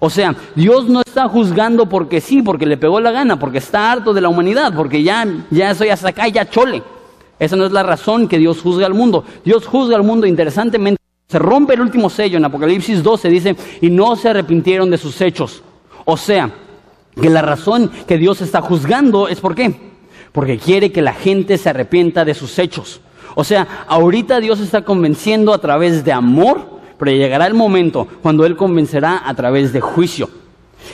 [0.00, 3.92] O sea, Dios no está juzgando porque sí, porque le pegó la gana, porque está
[3.92, 6.82] harto de la humanidad, porque ya, ya estoy hasta acá, ya chole.
[7.38, 9.24] Esa no es la razón que Dios juzga al mundo.
[9.44, 11.00] Dios juzga al mundo interesantemente.
[11.28, 15.20] Se rompe el último sello en Apocalipsis 12, dice, y no se arrepintieron de sus
[15.20, 15.62] hechos.
[16.04, 16.50] O sea,
[17.20, 19.74] que la razón que Dios está juzgando es por qué.
[20.32, 23.00] Porque quiere que la gente se arrepienta de sus hechos.
[23.34, 28.46] O sea, ahorita Dios está convenciendo a través de amor pero llegará el momento cuando
[28.46, 30.28] Él convencerá a través de juicio.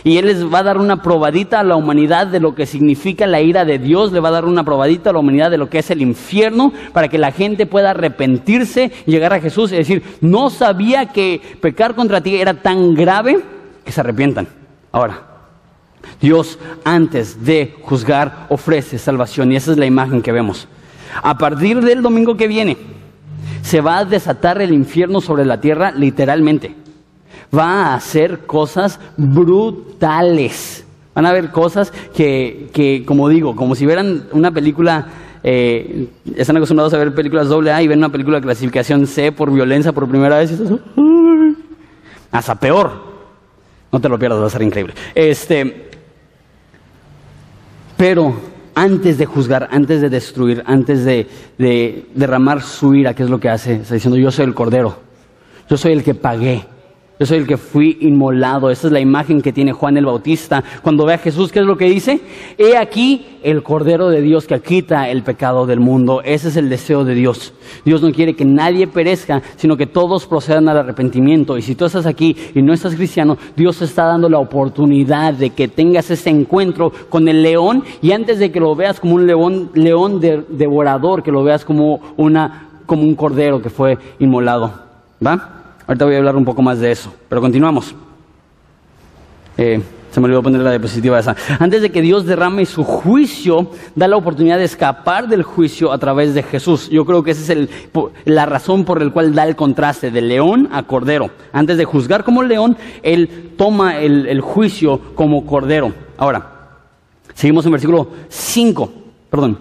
[0.04, 3.26] Y Él les va a dar una probadita a la humanidad de lo que significa
[3.26, 5.68] la ira de Dios, le va a dar una probadita a la humanidad de lo
[5.68, 10.02] que es el infierno, para que la gente pueda arrepentirse llegar a Jesús y decir,
[10.20, 13.40] no sabía que pecar contra ti era tan grave
[13.84, 14.48] que se arrepientan.
[14.92, 15.22] Ahora,
[16.20, 20.68] Dios antes de juzgar ofrece salvación y esa es la imagen que vemos.
[21.22, 22.76] A partir del domingo que viene,
[23.62, 26.74] se va a desatar el infierno sobre la tierra literalmente.
[27.56, 30.86] Va a hacer cosas brutales.
[31.14, 35.08] Van a haber cosas que, que como digo, como si vieran una película,
[35.42, 39.32] eh, están acostumbrados a ver películas doble A y ven una película de clasificación C
[39.32, 40.52] por violencia por primera vez.
[42.30, 43.10] Hasta peor.
[43.92, 44.94] No te lo pierdas, va a ser increíble.
[45.14, 45.90] Este,
[47.96, 48.34] pero
[48.74, 51.26] antes de juzgar, antes de destruir, antes de,
[52.14, 53.74] derramar su ira, ¿qué es lo que hace?
[53.76, 54.98] Está diciendo, yo soy el cordero,
[55.68, 56.66] yo soy el que pagué
[57.20, 58.70] Yo soy el que fui inmolado.
[58.70, 60.64] Esa es la imagen que tiene Juan el Bautista.
[60.80, 62.18] Cuando ve a Jesús, ¿qué es lo que dice?
[62.56, 66.22] He aquí el Cordero de Dios que quita el pecado del mundo.
[66.24, 67.52] Ese es el deseo de Dios.
[67.84, 71.58] Dios no quiere que nadie perezca, sino que todos procedan al arrepentimiento.
[71.58, 75.34] Y si tú estás aquí y no estás cristiano, Dios te está dando la oportunidad
[75.34, 79.16] de que tengas ese encuentro con el león y antes de que lo veas como
[79.16, 84.72] un león, león devorador, que lo veas como, una, como un cordero que fue inmolado.
[85.22, 85.59] ¿Va?
[85.90, 87.96] Ahorita voy a hablar un poco más de eso, pero continuamos.
[89.56, 91.34] Eh, se me olvidó poner la diapositiva esa.
[91.58, 95.98] Antes de que Dios derrame su juicio, da la oportunidad de escapar del juicio a
[95.98, 96.88] través de Jesús.
[96.90, 97.68] Yo creo que esa es
[98.24, 101.28] la razón por la cual da el contraste de león a cordero.
[101.50, 105.92] Antes de juzgar como león, Él toma el, juicio como cordero.
[106.16, 106.68] Ahora,
[107.34, 108.92] seguimos en versículo 5,
[109.28, 109.58] perdón,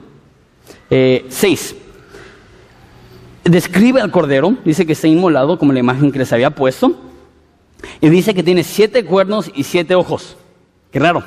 [0.90, 1.76] 6.
[3.44, 6.96] Describe al cordero, dice que está inmolado como la imagen que les había puesto,
[8.02, 10.38] y dice que tiene siete cuernos y siete ojos.
[10.92, 11.24] Qué raro.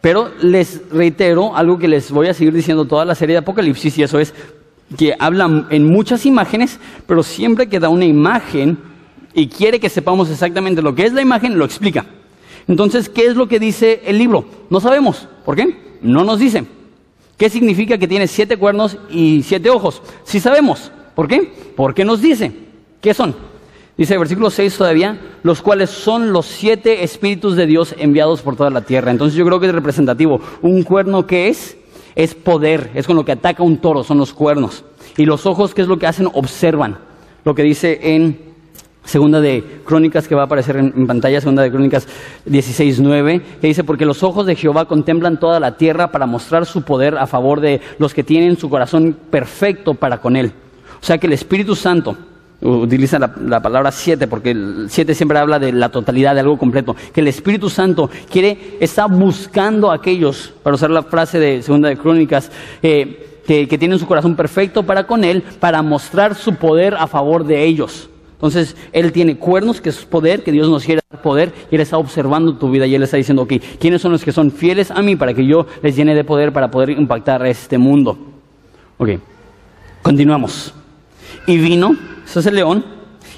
[0.00, 3.96] Pero les reitero algo que les voy a seguir diciendo toda la serie de Apocalipsis,
[3.98, 4.34] y eso es
[4.96, 8.78] que habla en muchas imágenes, pero siempre que da una imagen
[9.32, 12.04] y quiere que sepamos exactamente lo que es la imagen, lo explica.
[12.68, 14.44] Entonces, ¿qué es lo que dice el libro?
[14.70, 15.28] No sabemos.
[15.44, 15.98] ¿Por qué?
[16.02, 16.64] No nos dice.
[17.36, 20.02] ¿Qué significa que tiene siete cuernos y siete ojos?
[20.24, 20.92] Sí sabemos.
[21.14, 21.52] ¿Por qué?
[21.76, 22.52] Porque nos dice.
[23.00, 23.34] ¿Qué son?
[23.96, 28.56] Dice el versículo 6 todavía, los cuales son los siete espíritus de Dios enviados por
[28.56, 29.10] toda la tierra.
[29.10, 30.40] Entonces yo creo que es representativo.
[30.62, 31.76] Un cuerno que es,
[32.14, 34.84] es poder, es con lo que ataca un toro, son los cuernos.
[35.16, 36.28] Y los ojos, ¿qué es lo que hacen?
[36.32, 36.98] Observan.
[37.44, 38.38] Lo que dice en
[39.04, 42.06] Segunda de Crónicas, que va a aparecer en, pantalla, Segunda de Crónicas
[42.46, 46.82] 16.9, que dice, porque los ojos de Jehová contemplan toda la tierra para mostrar su
[46.82, 50.52] poder a favor de los que tienen su corazón perfecto para con él.
[51.02, 52.16] O sea que el Espíritu Santo,
[52.60, 56.94] utiliza la, palabra siete, porque el siete siempre habla de la totalidad, de algo completo,
[57.12, 61.88] que el Espíritu Santo quiere, está buscando a aquellos, para usar la frase de Segunda
[61.88, 62.52] de Crónicas,
[62.84, 67.44] eh, que, tienen su corazón perfecto para con Él, para mostrar su poder a favor
[67.44, 68.08] de ellos.
[68.34, 71.80] Entonces, Él tiene cuernos, que es poder, que Dios nos quiere dar poder, y Él
[71.80, 74.92] está observando tu vida y Él está diciendo, ok, ¿quiénes son los que son fieles
[74.92, 78.16] a mí para que yo les llene de poder para poder impactar este mundo?
[78.98, 79.10] Ok,
[80.02, 80.74] continuamos.
[81.46, 82.84] Y vino, ese es el león,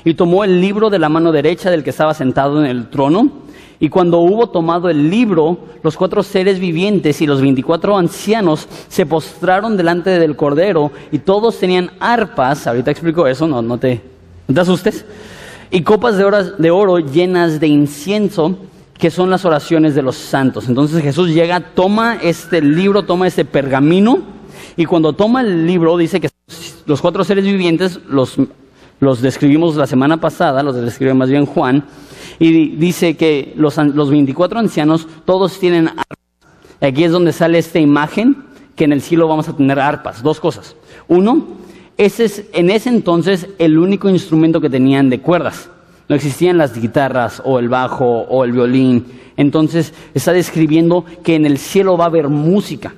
[0.04, 3.44] y tomó el libro de la mano derecha del que estaba sentado en el trono.
[3.80, 9.04] Y cuando hubo tomado el libro, los cuatro seres vivientes y los veinticuatro ancianos se
[9.04, 14.00] postraron delante del cordero y todos tenían arpas, ahorita explico eso, no, no, te,
[14.52, 15.04] te asustes,
[15.70, 18.56] y copas de, de oro llenas de incienso,
[18.96, 20.68] que son las oraciones de los santos.
[20.68, 24.18] Entonces Jesús llega, toma este libro, toma este pergamino,
[24.76, 26.30] y cuando toma el libro dice que
[26.86, 28.36] los cuatro seres vivientes los,
[29.00, 31.84] los describimos la semana pasada, los describe más bien Juan,
[32.38, 36.18] y dice que los, los 24 ancianos todos tienen arpas.
[36.80, 38.44] Aquí es donde sale esta imagen
[38.76, 40.22] que en el cielo vamos a tener arpas.
[40.22, 40.76] Dos cosas.
[41.08, 41.46] Uno,
[41.96, 45.70] ese es en ese entonces el único instrumento que tenían de cuerdas.
[46.08, 49.06] No existían las guitarras o el bajo o el violín.
[49.36, 52.94] Entonces está describiendo que en el cielo va a haber música.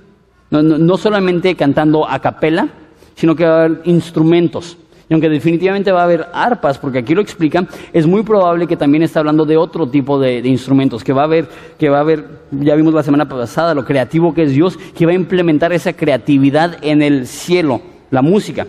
[0.51, 2.69] No, no, solamente cantando a capela,
[3.17, 4.77] sino que va a haber instrumentos.
[5.09, 8.77] Y aunque definitivamente va a haber arpas, porque aquí lo explica, es muy probable que
[8.77, 12.01] también está hablando de otro tipo de, instrumentos, que va a haber, que va a
[12.01, 15.73] haber, ya vimos la semana pasada, lo creativo que es Dios, que va a implementar
[15.73, 17.81] esa creatividad en el cielo,
[18.11, 18.67] la música.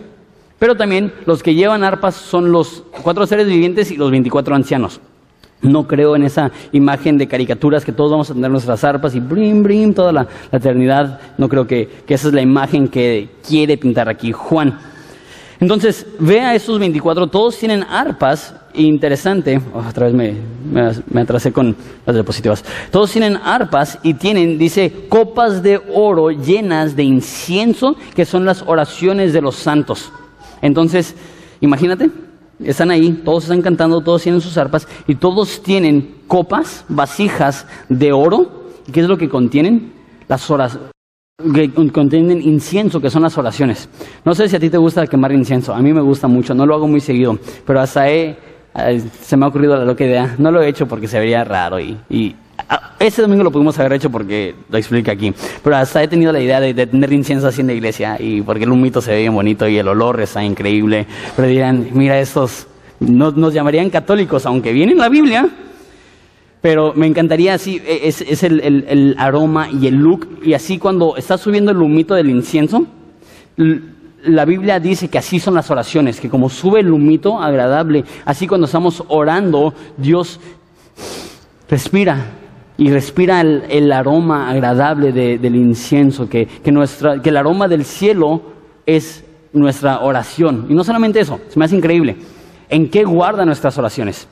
[0.58, 5.00] Pero también los que llevan arpas son los cuatro seres vivientes y los veinticuatro ancianos.
[5.60, 9.20] No creo en esa imagen de caricaturas que todos vamos a tener nuestras arpas y
[9.20, 11.20] brim, brim, toda la, eternidad.
[11.36, 14.78] No creo que, esa es la imagen que quiere pintar aquí Juan.
[15.60, 18.54] Entonces, ve a esos 24, todos tienen arpas.
[18.74, 20.34] Interesante, oh, otra vez me,
[21.10, 21.74] me, atrasé con
[22.06, 22.64] las diapositivas.
[22.92, 28.62] Todos tienen arpas y tienen, dice, copas de oro llenas de incienso, que son las
[28.62, 30.12] oraciones de los santos.
[30.62, 31.16] Entonces,
[31.60, 32.10] imagínate,
[32.64, 38.12] están ahí, todos están cantando, todos tienen sus arpas y todos tienen copas, vasijas de
[38.12, 38.68] oro.
[38.92, 39.92] ¿Qué es lo que contienen?
[40.28, 40.78] Las horas
[41.54, 43.88] que contienen incienso, que son las oraciones.
[44.24, 46.66] No sé si a ti te gusta quemar incienso, a mí me gusta mucho, no
[46.66, 48.36] lo hago muy seguido, pero hasta he,
[49.22, 51.78] se me ha ocurrido la loca idea, no lo he hecho porque se vería raro
[51.78, 52.34] y, y
[52.98, 55.32] ese domingo lo pudimos haber hecho porque lo explica aquí.
[55.62, 58.64] Pero hasta he tenido la idea de, tener incienso así en la iglesia y porque
[58.64, 61.06] el humito se ve bien bonito y el olor está increíble.
[61.36, 62.66] Pero dirán, mira, estos
[63.00, 65.48] no, nos llamarían católicos, aunque viene en la Biblia.
[66.60, 70.40] Pero me encantaría así, e, es, el, el, aroma y el look.
[70.42, 72.84] Y así cuando está subiendo el humito del incienso,
[74.24, 78.48] la Biblia dice que así son las oraciones, que como sube el humito agradable, así
[78.48, 80.40] cuando estamos orando, Dios
[81.70, 82.37] respira
[82.78, 88.40] y respira el, aroma agradable del incienso, que, nuestra, que el aroma del cielo
[88.86, 90.66] es nuestra oración.
[90.68, 92.16] Y no solamente eso, se me hace increíble.
[92.68, 94.28] ¿En qué guarda nuestras oraciones?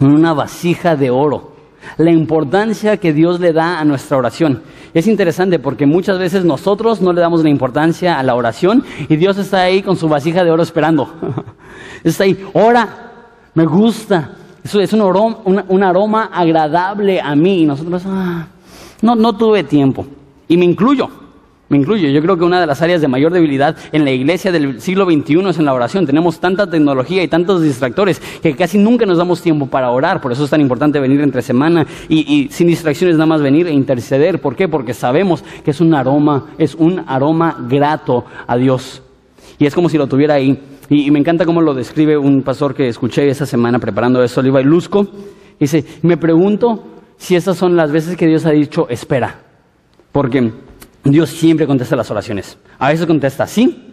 [0.00, 1.52] En una vasija de oro.
[1.98, 4.62] La importancia que Dios le da a nuestra oración.
[4.94, 9.16] Es interesante porque muchas veces nosotros no le damos la importancia a la oración y
[9.16, 11.12] Dios está ahí con su vasija de oro esperando.
[12.02, 13.12] está ahí, ora,
[13.52, 14.30] me gusta.
[14.64, 18.46] Es un aroma, un, aroma agradable a mí y nosotros, ah,
[19.02, 20.06] no, no tuve tiempo.
[20.48, 21.10] Y me incluyo.
[21.68, 22.08] Me incluyo.
[22.08, 25.04] Yo creo que una de las áreas de mayor debilidad en la iglesia del siglo
[25.04, 26.06] XXI es en la oración.
[26.06, 30.20] Tenemos tanta tecnología y tantos distractores que casi nunca nos damos tiempo para orar.
[30.20, 33.72] Por eso es tan importante venir entre semana y, sin distracciones nada más venir e
[33.72, 34.40] interceder.
[34.40, 34.66] ¿Por qué?
[34.68, 39.02] Porque sabemos que es un aroma, es un aroma grato a Dios.
[39.58, 40.58] Y es como si lo tuviera ahí.
[40.88, 44.60] Y, me encanta cómo lo describe un pastor que escuché esa semana preparando eso, Oliva
[44.60, 45.06] y Luzco.
[45.58, 46.84] Dice, me pregunto
[47.16, 49.40] si esas son las veces que Dios ha dicho, espera.
[50.12, 50.52] Porque
[51.04, 52.58] Dios siempre contesta las oraciones.
[52.78, 53.92] A veces contesta sí,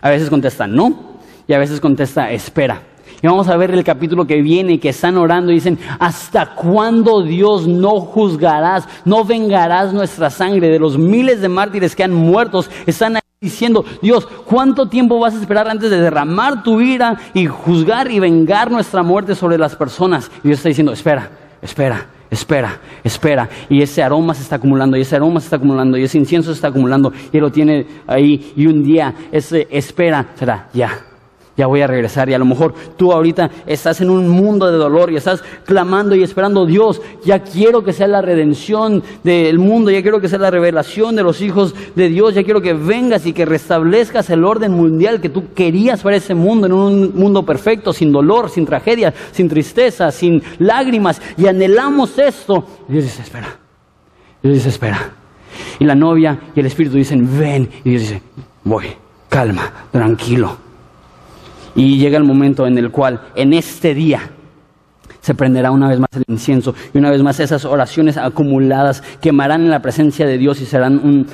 [0.00, 2.82] a veces contesta no, y a veces contesta espera.
[3.22, 7.22] Y vamos a ver el capítulo que viene, que están orando y dicen, ¿hasta cuándo
[7.22, 12.64] Dios no juzgarás, no vengarás nuestra sangre de los miles de mártires que han muerto?
[12.86, 18.10] Están diciendo, Dios, ¿cuánto tiempo vas a esperar antes de derramar tu ira y juzgar
[18.10, 20.30] y vengar nuestra muerte sobre las personas?
[20.42, 21.30] Y Dios está diciendo, espera,
[21.62, 23.48] espera, espera, espera.
[23.68, 26.50] Y ese aroma se está acumulando, y ese aroma se está acumulando, y ese incienso
[26.50, 28.52] se está acumulando, y lo tiene ahí.
[28.56, 31.13] Y un día ese espera será ya
[31.56, 32.28] ya voy a regresar.
[32.28, 36.14] Y a lo mejor tú ahorita estás en un mundo de dolor y estás clamando
[36.14, 40.38] y esperando, Dios, ya quiero que sea la redención del mundo, ya quiero que sea
[40.38, 44.44] la revelación de los hijos de Dios, ya quiero que vengas y que restablezcas el
[44.44, 48.66] orden mundial que tú querías para ese mundo, en un mundo perfecto, sin dolor, sin
[48.66, 51.20] tragedia, sin tristeza, sin lágrimas.
[51.36, 52.64] Y anhelamos esto.
[52.88, 53.56] Dios dice, espera.
[54.42, 55.12] Dios dice, espera.
[55.78, 57.68] Y la novia y el espíritu dicen, ven.
[57.84, 58.22] Y Dios dice,
[58.64, 58.86] voy,
[59.28, 60.63] calma, tranquilo
[61.74, 64.30] y llega el momento en el cual en este día
[65.20, 69.62] se prenderá una vez más el incienso y una vez más esas oraciones acumuladas quemarán
[69.62, 71.26] en la presencia de Dios y serán un,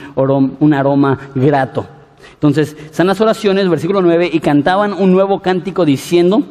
[0.61, 1.87] un aroma grato.
[2.35, 6.44] Entonces, están las oraciones, versículo 9, y cantaban un nuevo cántico diciendo,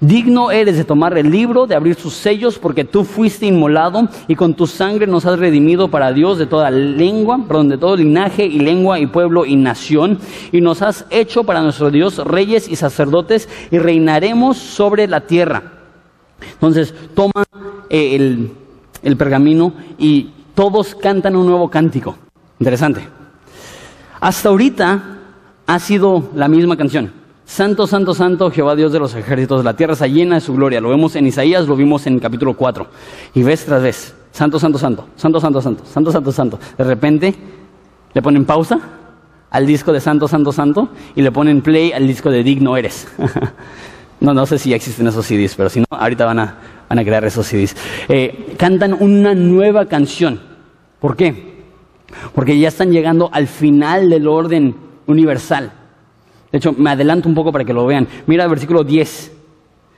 [0.00, 4.34] Digno eres de tomar el libro, de abrir sus sellos, porque tú fuiste inmolado y
[4.34, 8.44] con tu sangre nos has redimido para Dios de toda lengua, perdón, de todo linaje
[8.44, 10.18] y lengua y pueblo y nación,
[10.52, 15.62] y nos has hecho para nuestro Dios reyes y sacerdotes y reinaremos sobre la tierra.
[16.52, 17.44] Entonces, toma
[17.88, 18.50] eh, el,
[19.02, 22.16] el pergamino y todos cantan un nuevo cántico.
[22.58, 23.00] Interesante.
[24.20, 25.18] Hasta ahorita
[25.66, 27.25] ha sido la misma canción.
[27.46, 30.80] Santo, santo, santo, Jehová Dios de los ejércitos, la tierra está llena de su gloria.
[30.80, 32.88] Lo vemos en Isaías, lo vimos en capítulo 4.
[33.34, 36.58] Y vez tras vez, santo, santo, santo, santo, santo, santo, santo, santo, santo.
[36.76, 37.34] De repente
[38.12, 38.80] le ponen pausa
[39.48, 43.06] al disco de santo, santo, santo y le ponen play al disco de digno eres.
[44.20, 46.98] no, no sé si ya existen esos CDs, pero si no, ahorita van a, van
[46.98, 47.76] a crear esos CDs.
[48.08, 50.40] Eh, cantan una nueva canción.
[50.98, 51.62] ¿Por qué?
[52.34, 54.74] Porque ya están llegando al final del orden
[55.06, 55.85] universal.
[56.56, 58.08] De hecho, me adelanto un poco para que lo vean.
[58.26, 59.30] Mira el versículo 10.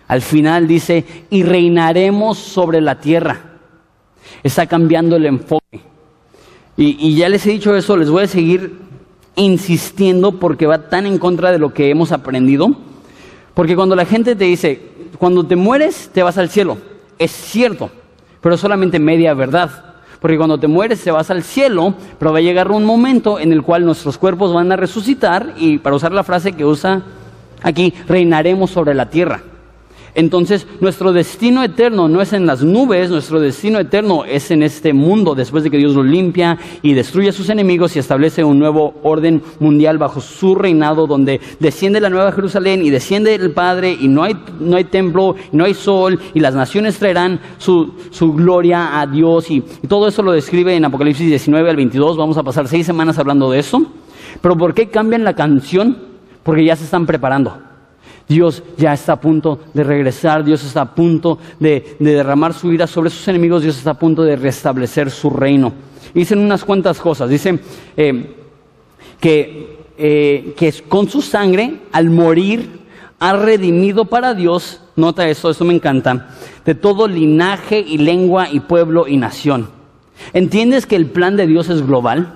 [0.08, 3.38] Al final dice, y reinaremos sobre la tierra.
[4.42, 5.80] Está cambiando el enfoque.
[6.76, 8.76] Y, ya les he dicho eso, les voy a seguir
[9.36, 12.66] insistiendo porque va tan en contra de lo que hemos aprendido.
[13.54, 14.82] Porque cuando la gente te dice,
[15.16, 16.78] cuando te mueres, te vas al cielo.
[17.20, 17.88] Es cierto,
[18.40, 19.87] pero solamente media verdad.
[20.20, 23.52] Porque cuando te mueres te vas al cielo, pero va a llegar un momento en
[23.52, 27.02] el cual nuestros cuerpos van a resucitar y para usar la frase que usa
[27.62, 29.42] aquí, reinaremos sobre la tierra.
[30.18, 34.92] Entonces, nuestro destino eterno no es en las nubes, nuestro destino eterno es en este
[34.92, 38.58] mundo, después de que Dios lo limpia y destruye a sus enemigos y establece un
[38.58, 43.96] nuevo orden mundial bajo su reinado, donde desciende la nueva Jerusalén y desciende el Padre
[43.96, 47.94] y no hay, no hay templo, no hay sol y las naciones traerán su,
[48.34, 52.36] gloria a Dios y, y todo eso lo describe en Apocalipsis 19 al 22, vamos
[52.36, 53.86] a pasar seis semanas hablando de eso.
[54.42, 55.96] Pero ¿por qué cambian la canción?
[56.42, 57.67] Porque ya se están preparando.
[58.28, 62.86] Dios ya está a punto de regresar, Dios está a punto de, derramar su ira
[62.86, 65.72] sobre sus enemigos, Dios está a punto de restablecer su reino.
[66.14, 67.60] Dicen unas cuantas cosas, dicen
[67.96, 68.36] eh,
[69.18, 72.78] que, eh, que con su sangre, al morir,
[73.18, 76.28] ha redimido para Dios, nota eso, eso me encanta,
[76.64, 79.70] de todo linaje y lengua y pueblo y nación.
[80.34, 82.34] ¿Entiendes que el plan de Dios es global?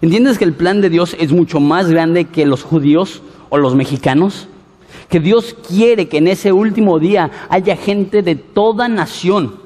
[0.00, 3.74] ¿Entiendes que el plan de Dios es mucho más grande que los judíos o los
[3.74, 4.48] mexicanos?
[5.10, 9.56] Que Dios quiere que en ese último día haya gente de toda nación.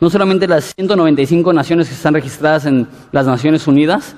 [0.00, 4.14] No solamente las 195 naciones que están registradas en las Naciones Unidas,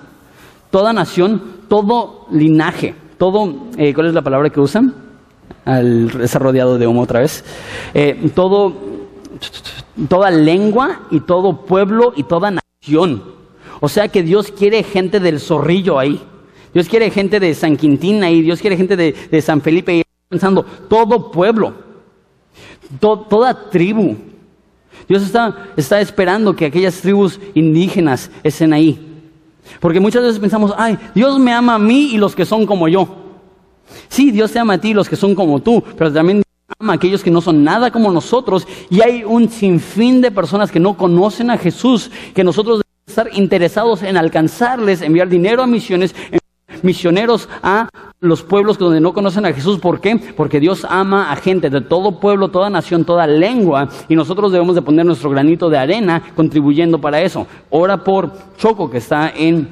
[0.71, 4.95] toda nación, todo linaje, todo, eh, ¿cuál es la palabra que usan?
[5.65, 7.45] Al estar rodeado de humo otra vez.
[7.95, 8.75] Eh, todo,
[10.09, 13.23] toda lengua y todo pueblo y toda nación.
[13.81, 16.21] O sea que Dios quiere gente del zorrillo ahí.
[16.75, 18.43] Dios quiere gente de San Quintín ahí.
[18.43, 20.03] Dios quiere gente de, San Felipe ahí.
[20.29, 21.75] Pensando, todo pueblo,
[23.01, 24.17] toda tribu.
[25.09, 29.05] Dios está, está esperando que aquellas tribus indígenas estén ahí.
[29.81, 32.89] Porque muchas veces pensamos, ay, Dios me ama a mí y los que son como
[32.89, 33.09] yo.
[34.09, 36.43] Sí, Dios te ama a ti y los que son como tú, pero también
[36.79, 38.67] ama a aquellos que no son nada como nosotros.
[38.91, 44.03] Y hay un sinfín de personas que no conocen a Jesús, que nosotros estar interesados
[44.03, 46.15] en alcanzarles, enviar dinero a misiones,
[46.83, 47.89] misioneros a
[48.21, 49.79] los pueblos donde no conocen a Jesús.
[49.79, 50.17] ¿Por qué?
[50.37, 54.75] Porque Dios ama a gente de todo pueblo, toda nación, toda lengua y nosotros debemos
[54.75, 57.47] de poner nuestro granito de arena contribuyendo para eso.
[57.71, 59.69] Ora por Choco que está en,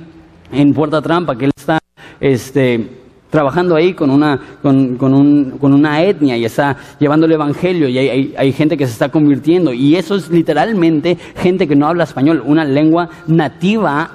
[0.52, 1.78] en Puerta Trampa, que él está
[2.20, 2.88] este,
[3.30, 7.88] trabajando ahí con una, con, con, un, con una etnia y está llevando el evangelio
[7.88, 9.72] y hay, hay, gente que se está convirtiendo.
[9.72, 14.10] Y eso es literalmente gente que no habla español, una lengua nativa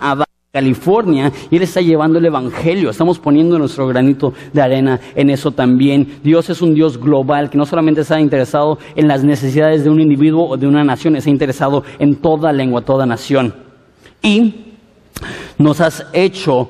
[0.51, 2.89] California y Él está llevando el Evangelio.
[2.89, 6.19] Estamos poniendo nuestro granito de arena en eso también.
[6.23, 10.01] Dios es un Dios global que no solamente está interesado en las necesidades de un
[10.01, 13.53] individuo o de una nación, está interesado en toda lengua, toda nación.
[14.21, 14.73] Y
[15.57, 16.69] nos has hecho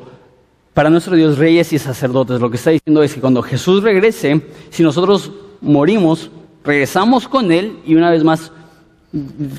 [0.76, 2.40] para nuestro Dios reyes y sacerdotes.
[2.40, 6.30] Lo que está diciendo es que cuando Jesús regrese, si nosotros morimos,
[6.64, 8.52] regresamos con Él y una vez más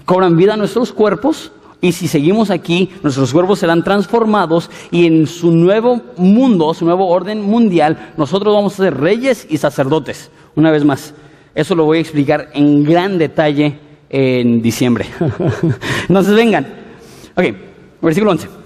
[0.04, 1.50] cobran vida nuestros cuerpos.
[1.82, 7.08] Y si seguimos aquí, nuestros cuerpos serán transformados y en su nuevo mundo, su nuevo
[7.08, 10.30] orden mundial, nosotros vamos a ser reyes y sacerdotes.
[10.54, 11.12] Una vez más,
[11.56, 15.06] eso lo voy a explicar en gran detalle en diciembre.
[16.08, 16.66] Entonces vengan.
[17.34, 17.46] Ok,
[18.00, 18.61] versículo 11.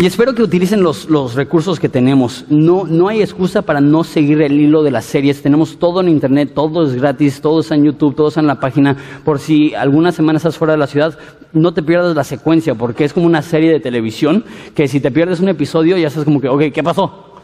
[0.00, 2.46] Y espero que utilicen los, recursos que tenemos.
[2.48, 5.42] No, no hay excusa para no seguir el hilo de las series.
[5.42, 8.58] Tenemos todo en internet, todo es gratis, todo está en YouTube, todo está en la
[8.58, 8.96] página.
[9.26, 11.18] Por si algunas semanas estás fuera de la ciudad,
[11.52, 14.42] no te pierdas la secuencia, porque es como una serie de televisión
[14.74, 17.34] que si te pierdes un episodio ya estás como que, ok, ¿qué pasó?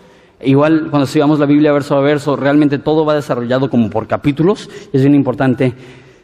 [0.42, 4.70] Igual cuando estudiamos la Biblia verso a verso, realmente todo va desarrollado como por capítulos.
[4.94, 5.74] Es bien importante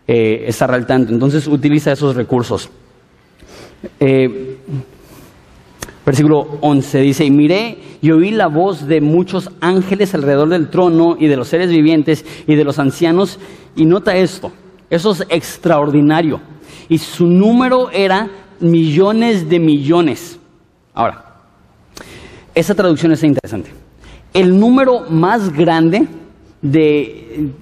[0.09, 1.13] eh, estar al tanto.
[1.13, 2.71] Entonces utiliza esos recursos.
[4.01, 4.57] Eh,
[6.05, 11.17] Versículo 11 dice, y miré y oí la voz de muchos ángeles alrededor del trono
[11.19, 13.39] y de los seres vivientes y de los ancianos.
[13.77, 14.51] Y nota esto,
[14.91, 16.41] eso es extraordinario.
[16.89, 18.29] Y su número era
[18.59, 20.39] millones de millones.
[20.93, 21.37] Ahora,
[22.55, 23.71] esa traducción es interesante.
[24.35, 26.09] El número más grande
[26.61, 27.53] de,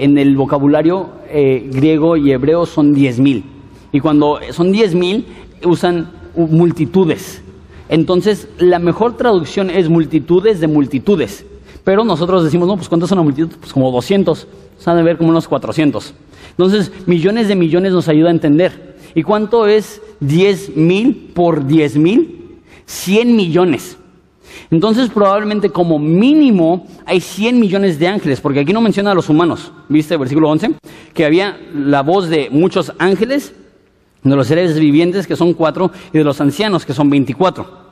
[0.00, 3.44] en el vocabulario eh, griego y hebreo son diez mil.
[3.92, 5.26] Y cuando son diez mil,
[5.62, 7.42] usan multitudes.
[7.88, 11.44] Entonces, la mejor traducción es multitudes de multitudes.
[11.84, 13.56] Pero nosotros decimos, no, pues ¿cuántos son una multitud?
[13.60, 14.46] Pues como 200.
[14.78, 16.14] Se de ver como unos 400.
[16.50, 18.96] Entonces, millones de millones nos ayuda a entender.
[19.14, 22.60] ¿Y cuánto es 10 mil por 10 mil?
[22.86, 23.98] 100 millones.
[24.70, 29.28] Entonces, probablemente como mínimo hay 100 millones de ángeles, porque aquí no menciona a los
[29.28, 29.72] humanos.
[29.88, 30.16] ¿Viste?
[30.16, 30.74] Versículo 11.
[31.14, 33.54] Que había la voz de muchos ángeles
[34.30, 37.86] de los seres vivientes que son cuatro y de los ancianos que son veinticuatro.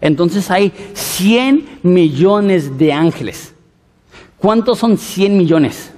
[0.00, 3.54] Entonces hay 100 millones de ángeles.
[4.38, 5.92] ¿Cuántos son 100 millones?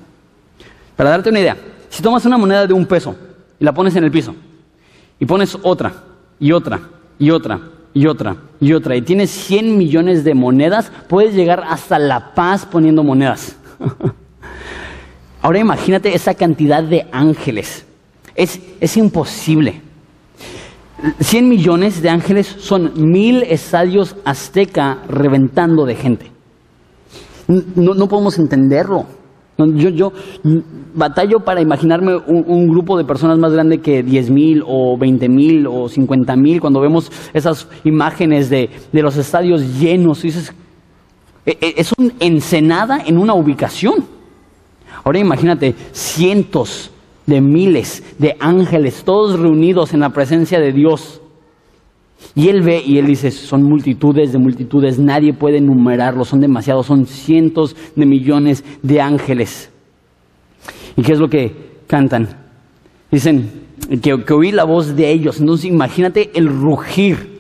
[0.97, 1.57] Para darte una idea,
[1.89, 3.17] si tomas una moneda de un peso
[3.59, 4.35] y la pones en el piso
[5.19, 5.93] y pones otra
[6.39, 6.81] y otra
[7.19, 7.61] y otra
[7.95, 12.67] y otra y otra y tienes 100 millones de monedas, puedes llegar hasta La Paz
[12.67, 13.57] poniendo monedas.
[15.43, 17.85] Ahora imagínate esa cantidad de ángeles.
[18.39, 19.83] Es, imposible.
[21.19, 26.31] 100 millones de ángeles son mil estadios azteca reventando de gente.
[27.49, 29.07] No, podemos entenderlo.
[29.57, 30.13] Yo, yo
[30.95, 35.67] batallo para imaginarme un, grupo de personas más grande que 10 mil o 20 mil
[35.67, 40.23] o 50 mil cuando vemos esas imágenes de, los estadios llenos.
[40.23, 40.55] Dices,
[41.45, 44.05] e, e, es un ensenada en una ubicación.
[45.03, 46.93] Ahora imagínate cientos
[47.29, 51.21] de miles de ángeles, todos reunidos en la presencia de Dios.
[52.35, 56.87] Y él ve y él dice, son multitudes de multitudes, nadie puede enumerarlos, son demasiados,
[56.87, 59.71] son cientos de millones de ángeles.
[60.97, 61.55] ¿Y qué es lo que
[61.87, 62.29] cantan?
[63.11, 63.49] Dicen
[64.03, 67.39] que, que oí la voz de ellos, entonces imagínate el rugir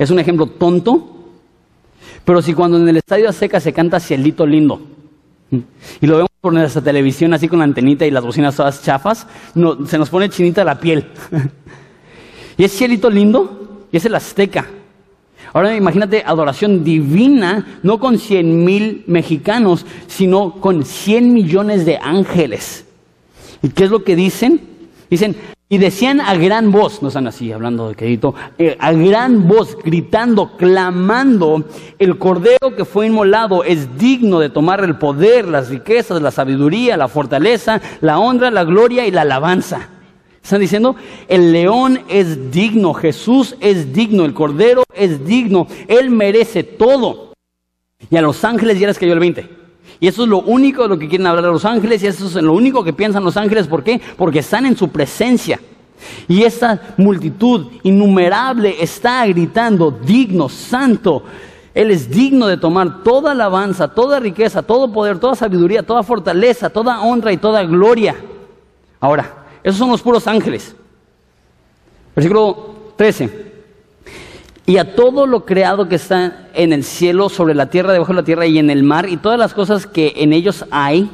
[0.00, 1.26] es un ejemplo tonto,
[2.24, 4.80] pero si cuando en el estadio seca se canta Cielito Lindo,
[5.50, 9.26] y lo vemos por nuestra televisión así con la antenita y las bocinas todas chafas,
[9.54, 11.06] no, se nos pone chinita la piel.
[12.56, 14.66] y es Cielito Lindo, y es el Azteca.
[15.52, 22.84] Ahora imagínate adoración divina, no con cien mil mexicanos, sino con cien millones de ángeles.
[23.62, 24.60] ¿Y qué es lo que dicen?
[25.10, 25.34] Dicen,
[25.72, 29.78] y decían a gran voz, no están así hablando de quedito, eh, a gran voz,
[29.78, 31.64] gritando, clamando,
[31.96, 36.96] el cordero que fue inmolado es digno de tomar el poder, las riquezas, la sabiduría,
[36.96, 39.90] la fortaleza, la honra, la gloria y la alabanza.
[40.42, 40.96] Están diciendo,
[41.28, 47.32] el león es digno, Jesús es digno, el cordero es digno, Él merece todo.
[48.10, 49.48] Y a los ángeles ya les cayó el 20.
[50.00, 52.34] Y eso es lo único de lo que quieren hablar los ángeles y eso es
[52.34, 53.68] lo único que piensan los ángeles.
[53.68, 54.00] ¿Por qué?
[54.16, 55.60] Porque están en su presencia.
[56.26, 61.22] Y esa multitud innumerable está gritando, digno, santo.
[61.74, 66.70] Él es digno de tomar toda alabanza, toda riqueza, todo poder, toda sabiduría, toda fortaleza,
[66.70, 68.16] toda honra y toda gloria.
[68.98, 70.74] Ahora, esos son los puros ángeles.
[72.16, 73.49] Versículo 13.
[74.70, 78.20] Y a todo lo creado que está en el cielo, sobre la tierra, debajo de
[78.20, 81.10] la tierra y en el mar, y todas las cosas que en ellos hay,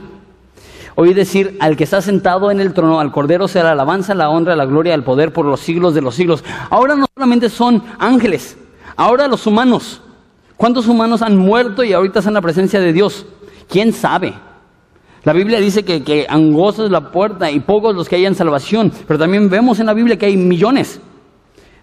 [0.94, 4.28] oí decir, al que está sentado en el trono, al Cordero sea la alabanza, la
[4.28, 6.44] honra, la gloria, el poder por los siglos de los siglos.
[6.68, 8.58] Ahora no solamente son ángeles,
[8.94, 10.02] ahora los humanos.
[10.58, 13.24] ¿Cuántos humanos han muerto y ahorita están en la presencia de Dios?
[13.70, 14.34] ¿Quién sabe?
[15.24, 18.92] La Biblia dice que, que angosta es la puerta y pocos los que hayan salvación,
[19.06, 21.00] pero también vemos en la Biblia que hay millones.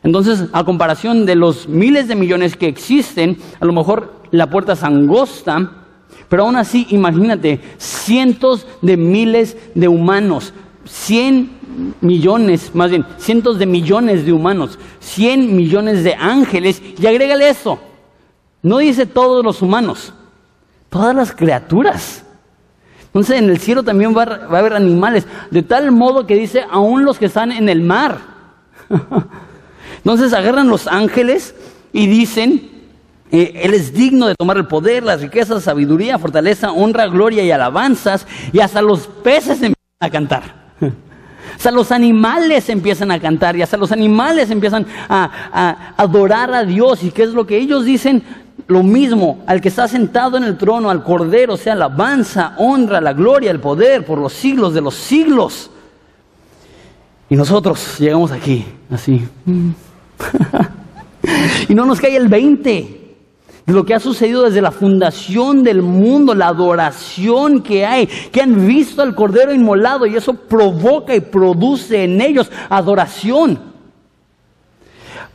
[0.03, 4.73] Entonces, a comparación de los miles de millones que existen, a lo mejor la puerta
[4.73, 5.71] es angosta,
[6.27, 10.53] pero aún así, imagínate, cientos de miles de humanos,
[10.85, 11.51] cien
[12.01, 17.79] millones, más bien, cientos de millones de humanos, cien millones de ángeles, y agrégale eso.
[18.61, 20.13] No dice todos los humanos,
[20.89, 22.25] todas las criaturas.
[23.05, 27.05] Entonces en el cielo también va, a haber animales, de tal modo que dice, aún
[27.05, 28.17] los que están en el mar.
[30.03, 31.55] Entonces agarran los ángeles
[31.91, 32.69] y dicen,
[33.31, 37.51] eh, Él es digno de tomar el poder, las riquezas, sabiduría, fortaleza, honra, gloria y
[37.51, 40.63] alabanzas, y hasta los peces empiezan a cantar.
[41.55, 47.03] Hasta los animales empiezan a cantar y hasta los animales empiezan a adorar a Dios.
[47.03, 48.23] ¿Y qué es lo que ellos dicen?
[48.67, 53.13] lo mismo al que está sentado en el trono, al Cordero, sea alabanza, honra, la
[53.13, 55.69] gloria, el poder por los siglos de los siglos.
[57.29, 59.27] Y nosotros llegamos aquí, así.
[61.69, 63.03] y no nos cae el 20
[63.65, 68.41] de lo que ha sucedido desde la fundación del mundo, la adoración que hay, que
[68.41, 73.59] han visto al Cordero inmolado y eso provoca y produce en ellos adoración.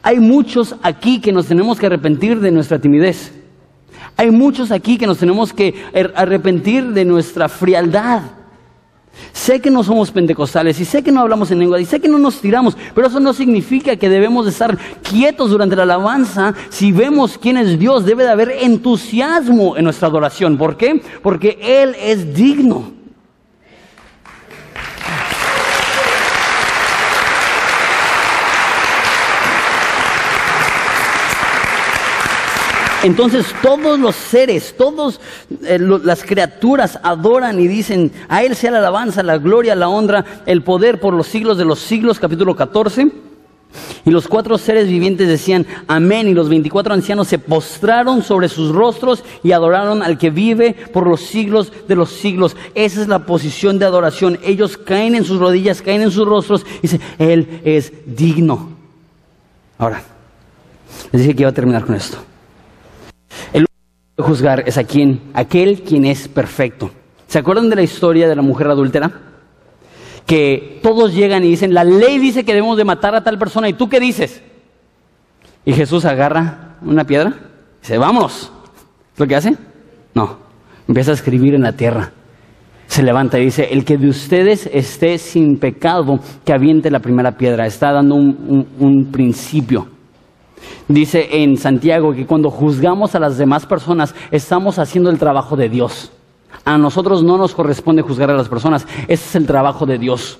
[0.02, 3.32] Hay muchos aquí que nos tenemos que arrepentir de nuestra timidez.
[4.16, 5.74] Hay muchos aquí que nos tenemos que
[6.14, 8.22] arrepentir de nuestra frialdad.
[9.32, 12.08] Sé que no somos pentecostales y sé que no hablamos en lengua y sé que
[12.08, 16.54] no nos tiramos, pero eso no significa que debemos de estar quietos durante la alabanza.
[16.70, 20.58] Si vemos quién es Dios, debe de haber entusiasmo en nuestra adoración.
[20.58, 21.00] ¿Por qué?
[21.22, 22.97] Porque Él es digno.
[33.04, 35.20] Entonces todos los seres, todas
[35.62, 40.24] eh, las criaturas adoran y dicen, a Él sea la alabanza, la gloria, la honra,
[40.46, 43.10] el poder por los siglos de los siglos, capítulo 14.
[44.04, 46.26] Y los cuatro seres vivientes decían, amén.
[46.26, 51.06] Y los veinticuatro ancianos se postraron sobre sus rostros y adoraron al que vive por
[51.06, 52.56] los siglos de los siglos.
[52.74, 54.38] Esa es la posición de adoración.
[54.42, 58.70] Ellos caen en sus rodillas, caen en sus rostros y dicen, Él es digno.
[59.76, 60.02] Ahora,
[61.12, 62.18] les dije que iba a terminar con esto.
[64.18, 66.90] Juzgar es a quien, aquel quien es perfecto.
[67.28, 69.12] ¿Se acuerdan de la historia de la mujer adúltera?
[70.26, 73.68] Que todos llegan y dicen, la ley dice que debemos de matar a tal persona,
[73.68, 74.42] ¿y tú qué dices?
[75.64, 77.32] Y Jesús agarra una piedra
[77.78, 78.52] y dice, vamos.
[79.14, 79.56] ¿Es lo que hace?
[80.14, 80.38] No,
[80.88, 82.12] empieza a escribir en la tierra.
[82.86, 87.36] Se levanta y dice, el que de ustedes esté sin pecado, que aviente la primera
[87.36, 87.66] piedra.
[87.66, 89.97] Está dando un principio.
[90.88, 95.68] Dice en Santiago que cuando juzgamos a las demás personas estamos haciendo el trabajo de
[95.68, 96.10] Dios.
[96.64, 100.38] A nosotros no nos corresponde juzgar a las personas, ese es el trabajo de Dios.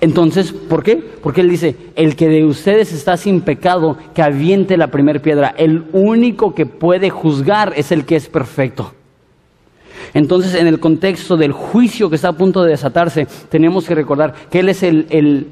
[0.00, 0.96] Entonces, ¿por qué?
[0.96, 5.54] Porque Él dice, el que de ustedes está sin pecado, que aviente la primera piedra.
[5.56, 8.92] El único que puede juzgar es el que es perfecto.
[10.12, 14.34] Entonces, en el contexto del juicio que está a punto de desatarse, tenemos que recordar
[14.50, 15.48] que Él es el,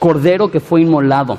[0.00, 1.38] cordero que fue inmolado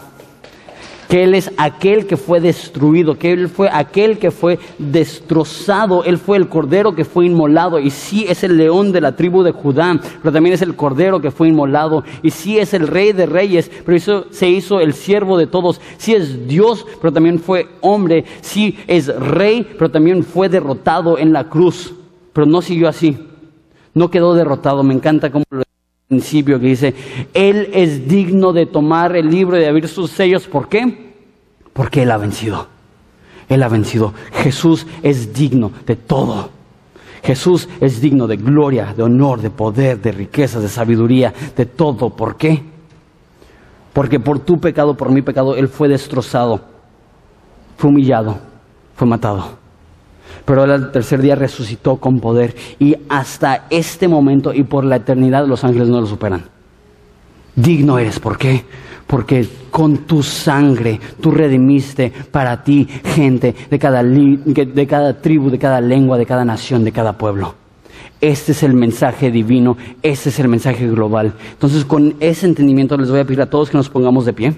[1.08, 6.18] que Él es aquel que fue destruido, que Él fue aquel que fue destrozado, Él
[6.18, 9.52] fue el cordero que fue inmolado, y sí es el león de la tribu de
[9.52, 13.26] Judá, pero también es el cordero que fue inmolado, y sí es el rey de
[13.26, 18.26] reyes, pero se hizo el siervo de todos, sí es Dios, pero también fue hombre,
[18.42, 21.94] sí es rey, pero también fue derrotado en la cruz,
[22.34, 23.18] pero no siguió así,
[23.94, 25.65] no quedó derrotado, me encanta cómo lo
[26.08, 26.94] principio que dice,
[27.34, 30.48] Él es digno de tomar el libro y de abrir sus sellos.
[30.48, 31.14] ¿Por qué?
[31.74, 32.68] Porque Él ha vencido.
[33.50, 34.14] Él ha vencido.
[34.34, 36.50] Jesús es digno de todo.
[37.24, 42.12] Jesús es digno de gloria, de honor, de poder, de riquezas, de sabiduría, de todo.
[42.12, 42.62] ¿Por qué?
[43.94, 46.62] Porque por tu pecado, por mi pecado, Él fue destrozado,
[47.78, 48.38] fue humillado,
[48.96, 49.65] fue matado
[50.46, 55.48] pero al tercer día resucitó con poder y hasta este momento y por la eternidad
[55.48, 56.44] los ángeles no lo superan.
[57.56, 58.64] Digno eres, ¿por qué?
[59.08, 65.60] Porque con tu sangre tú redimiste para ti gente de cada, de cada tribu, de
[65.60, 67.56] cada lengua, de cada nación, de cada pueblo.
[68.22, 71.34] Este es el mensaje divino, este es el mensaje global.
[71.52, 74.54] Entonces con ese entendimiento les voy a pedir a todos que nos pongamos de pie.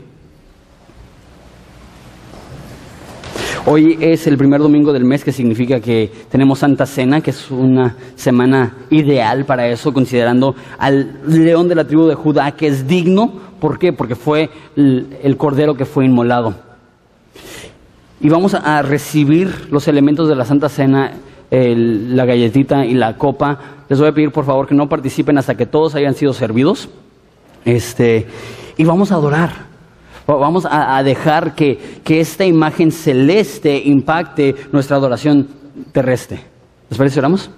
[3.70, 7.52] Hoy es el primer domingo del mes, que significa que tenemos Santa Cena, que es
[7.52, 12.88] una semana ideal para eso, considerando al león de la tribu de Judá, que es
[12.88, 13.30] digno.
[13.60, 13.92] ¿Por qué?
[13.92, 16.56] Porque fue el, cordero que fue inmolado.
[18.22, 21.16] Y vamos a recibir los elementos de la Santa Cena,
[21.52, 23.60] la galletita y la copa.
[23.90, 26.88] Les voy a pedir por favor que no participen hasta que todos hayan sido servidos.
[27.66, 28.28] Este,
[28.78, 29.68] y vamos a adorar.
[30.28, 35.48] Vamos a, dejar que, esta imagen celeste impacte nuestra adoración
[35.94, 36.42] terrestre.
[36.90, 37.50] ¿Les parece oramos?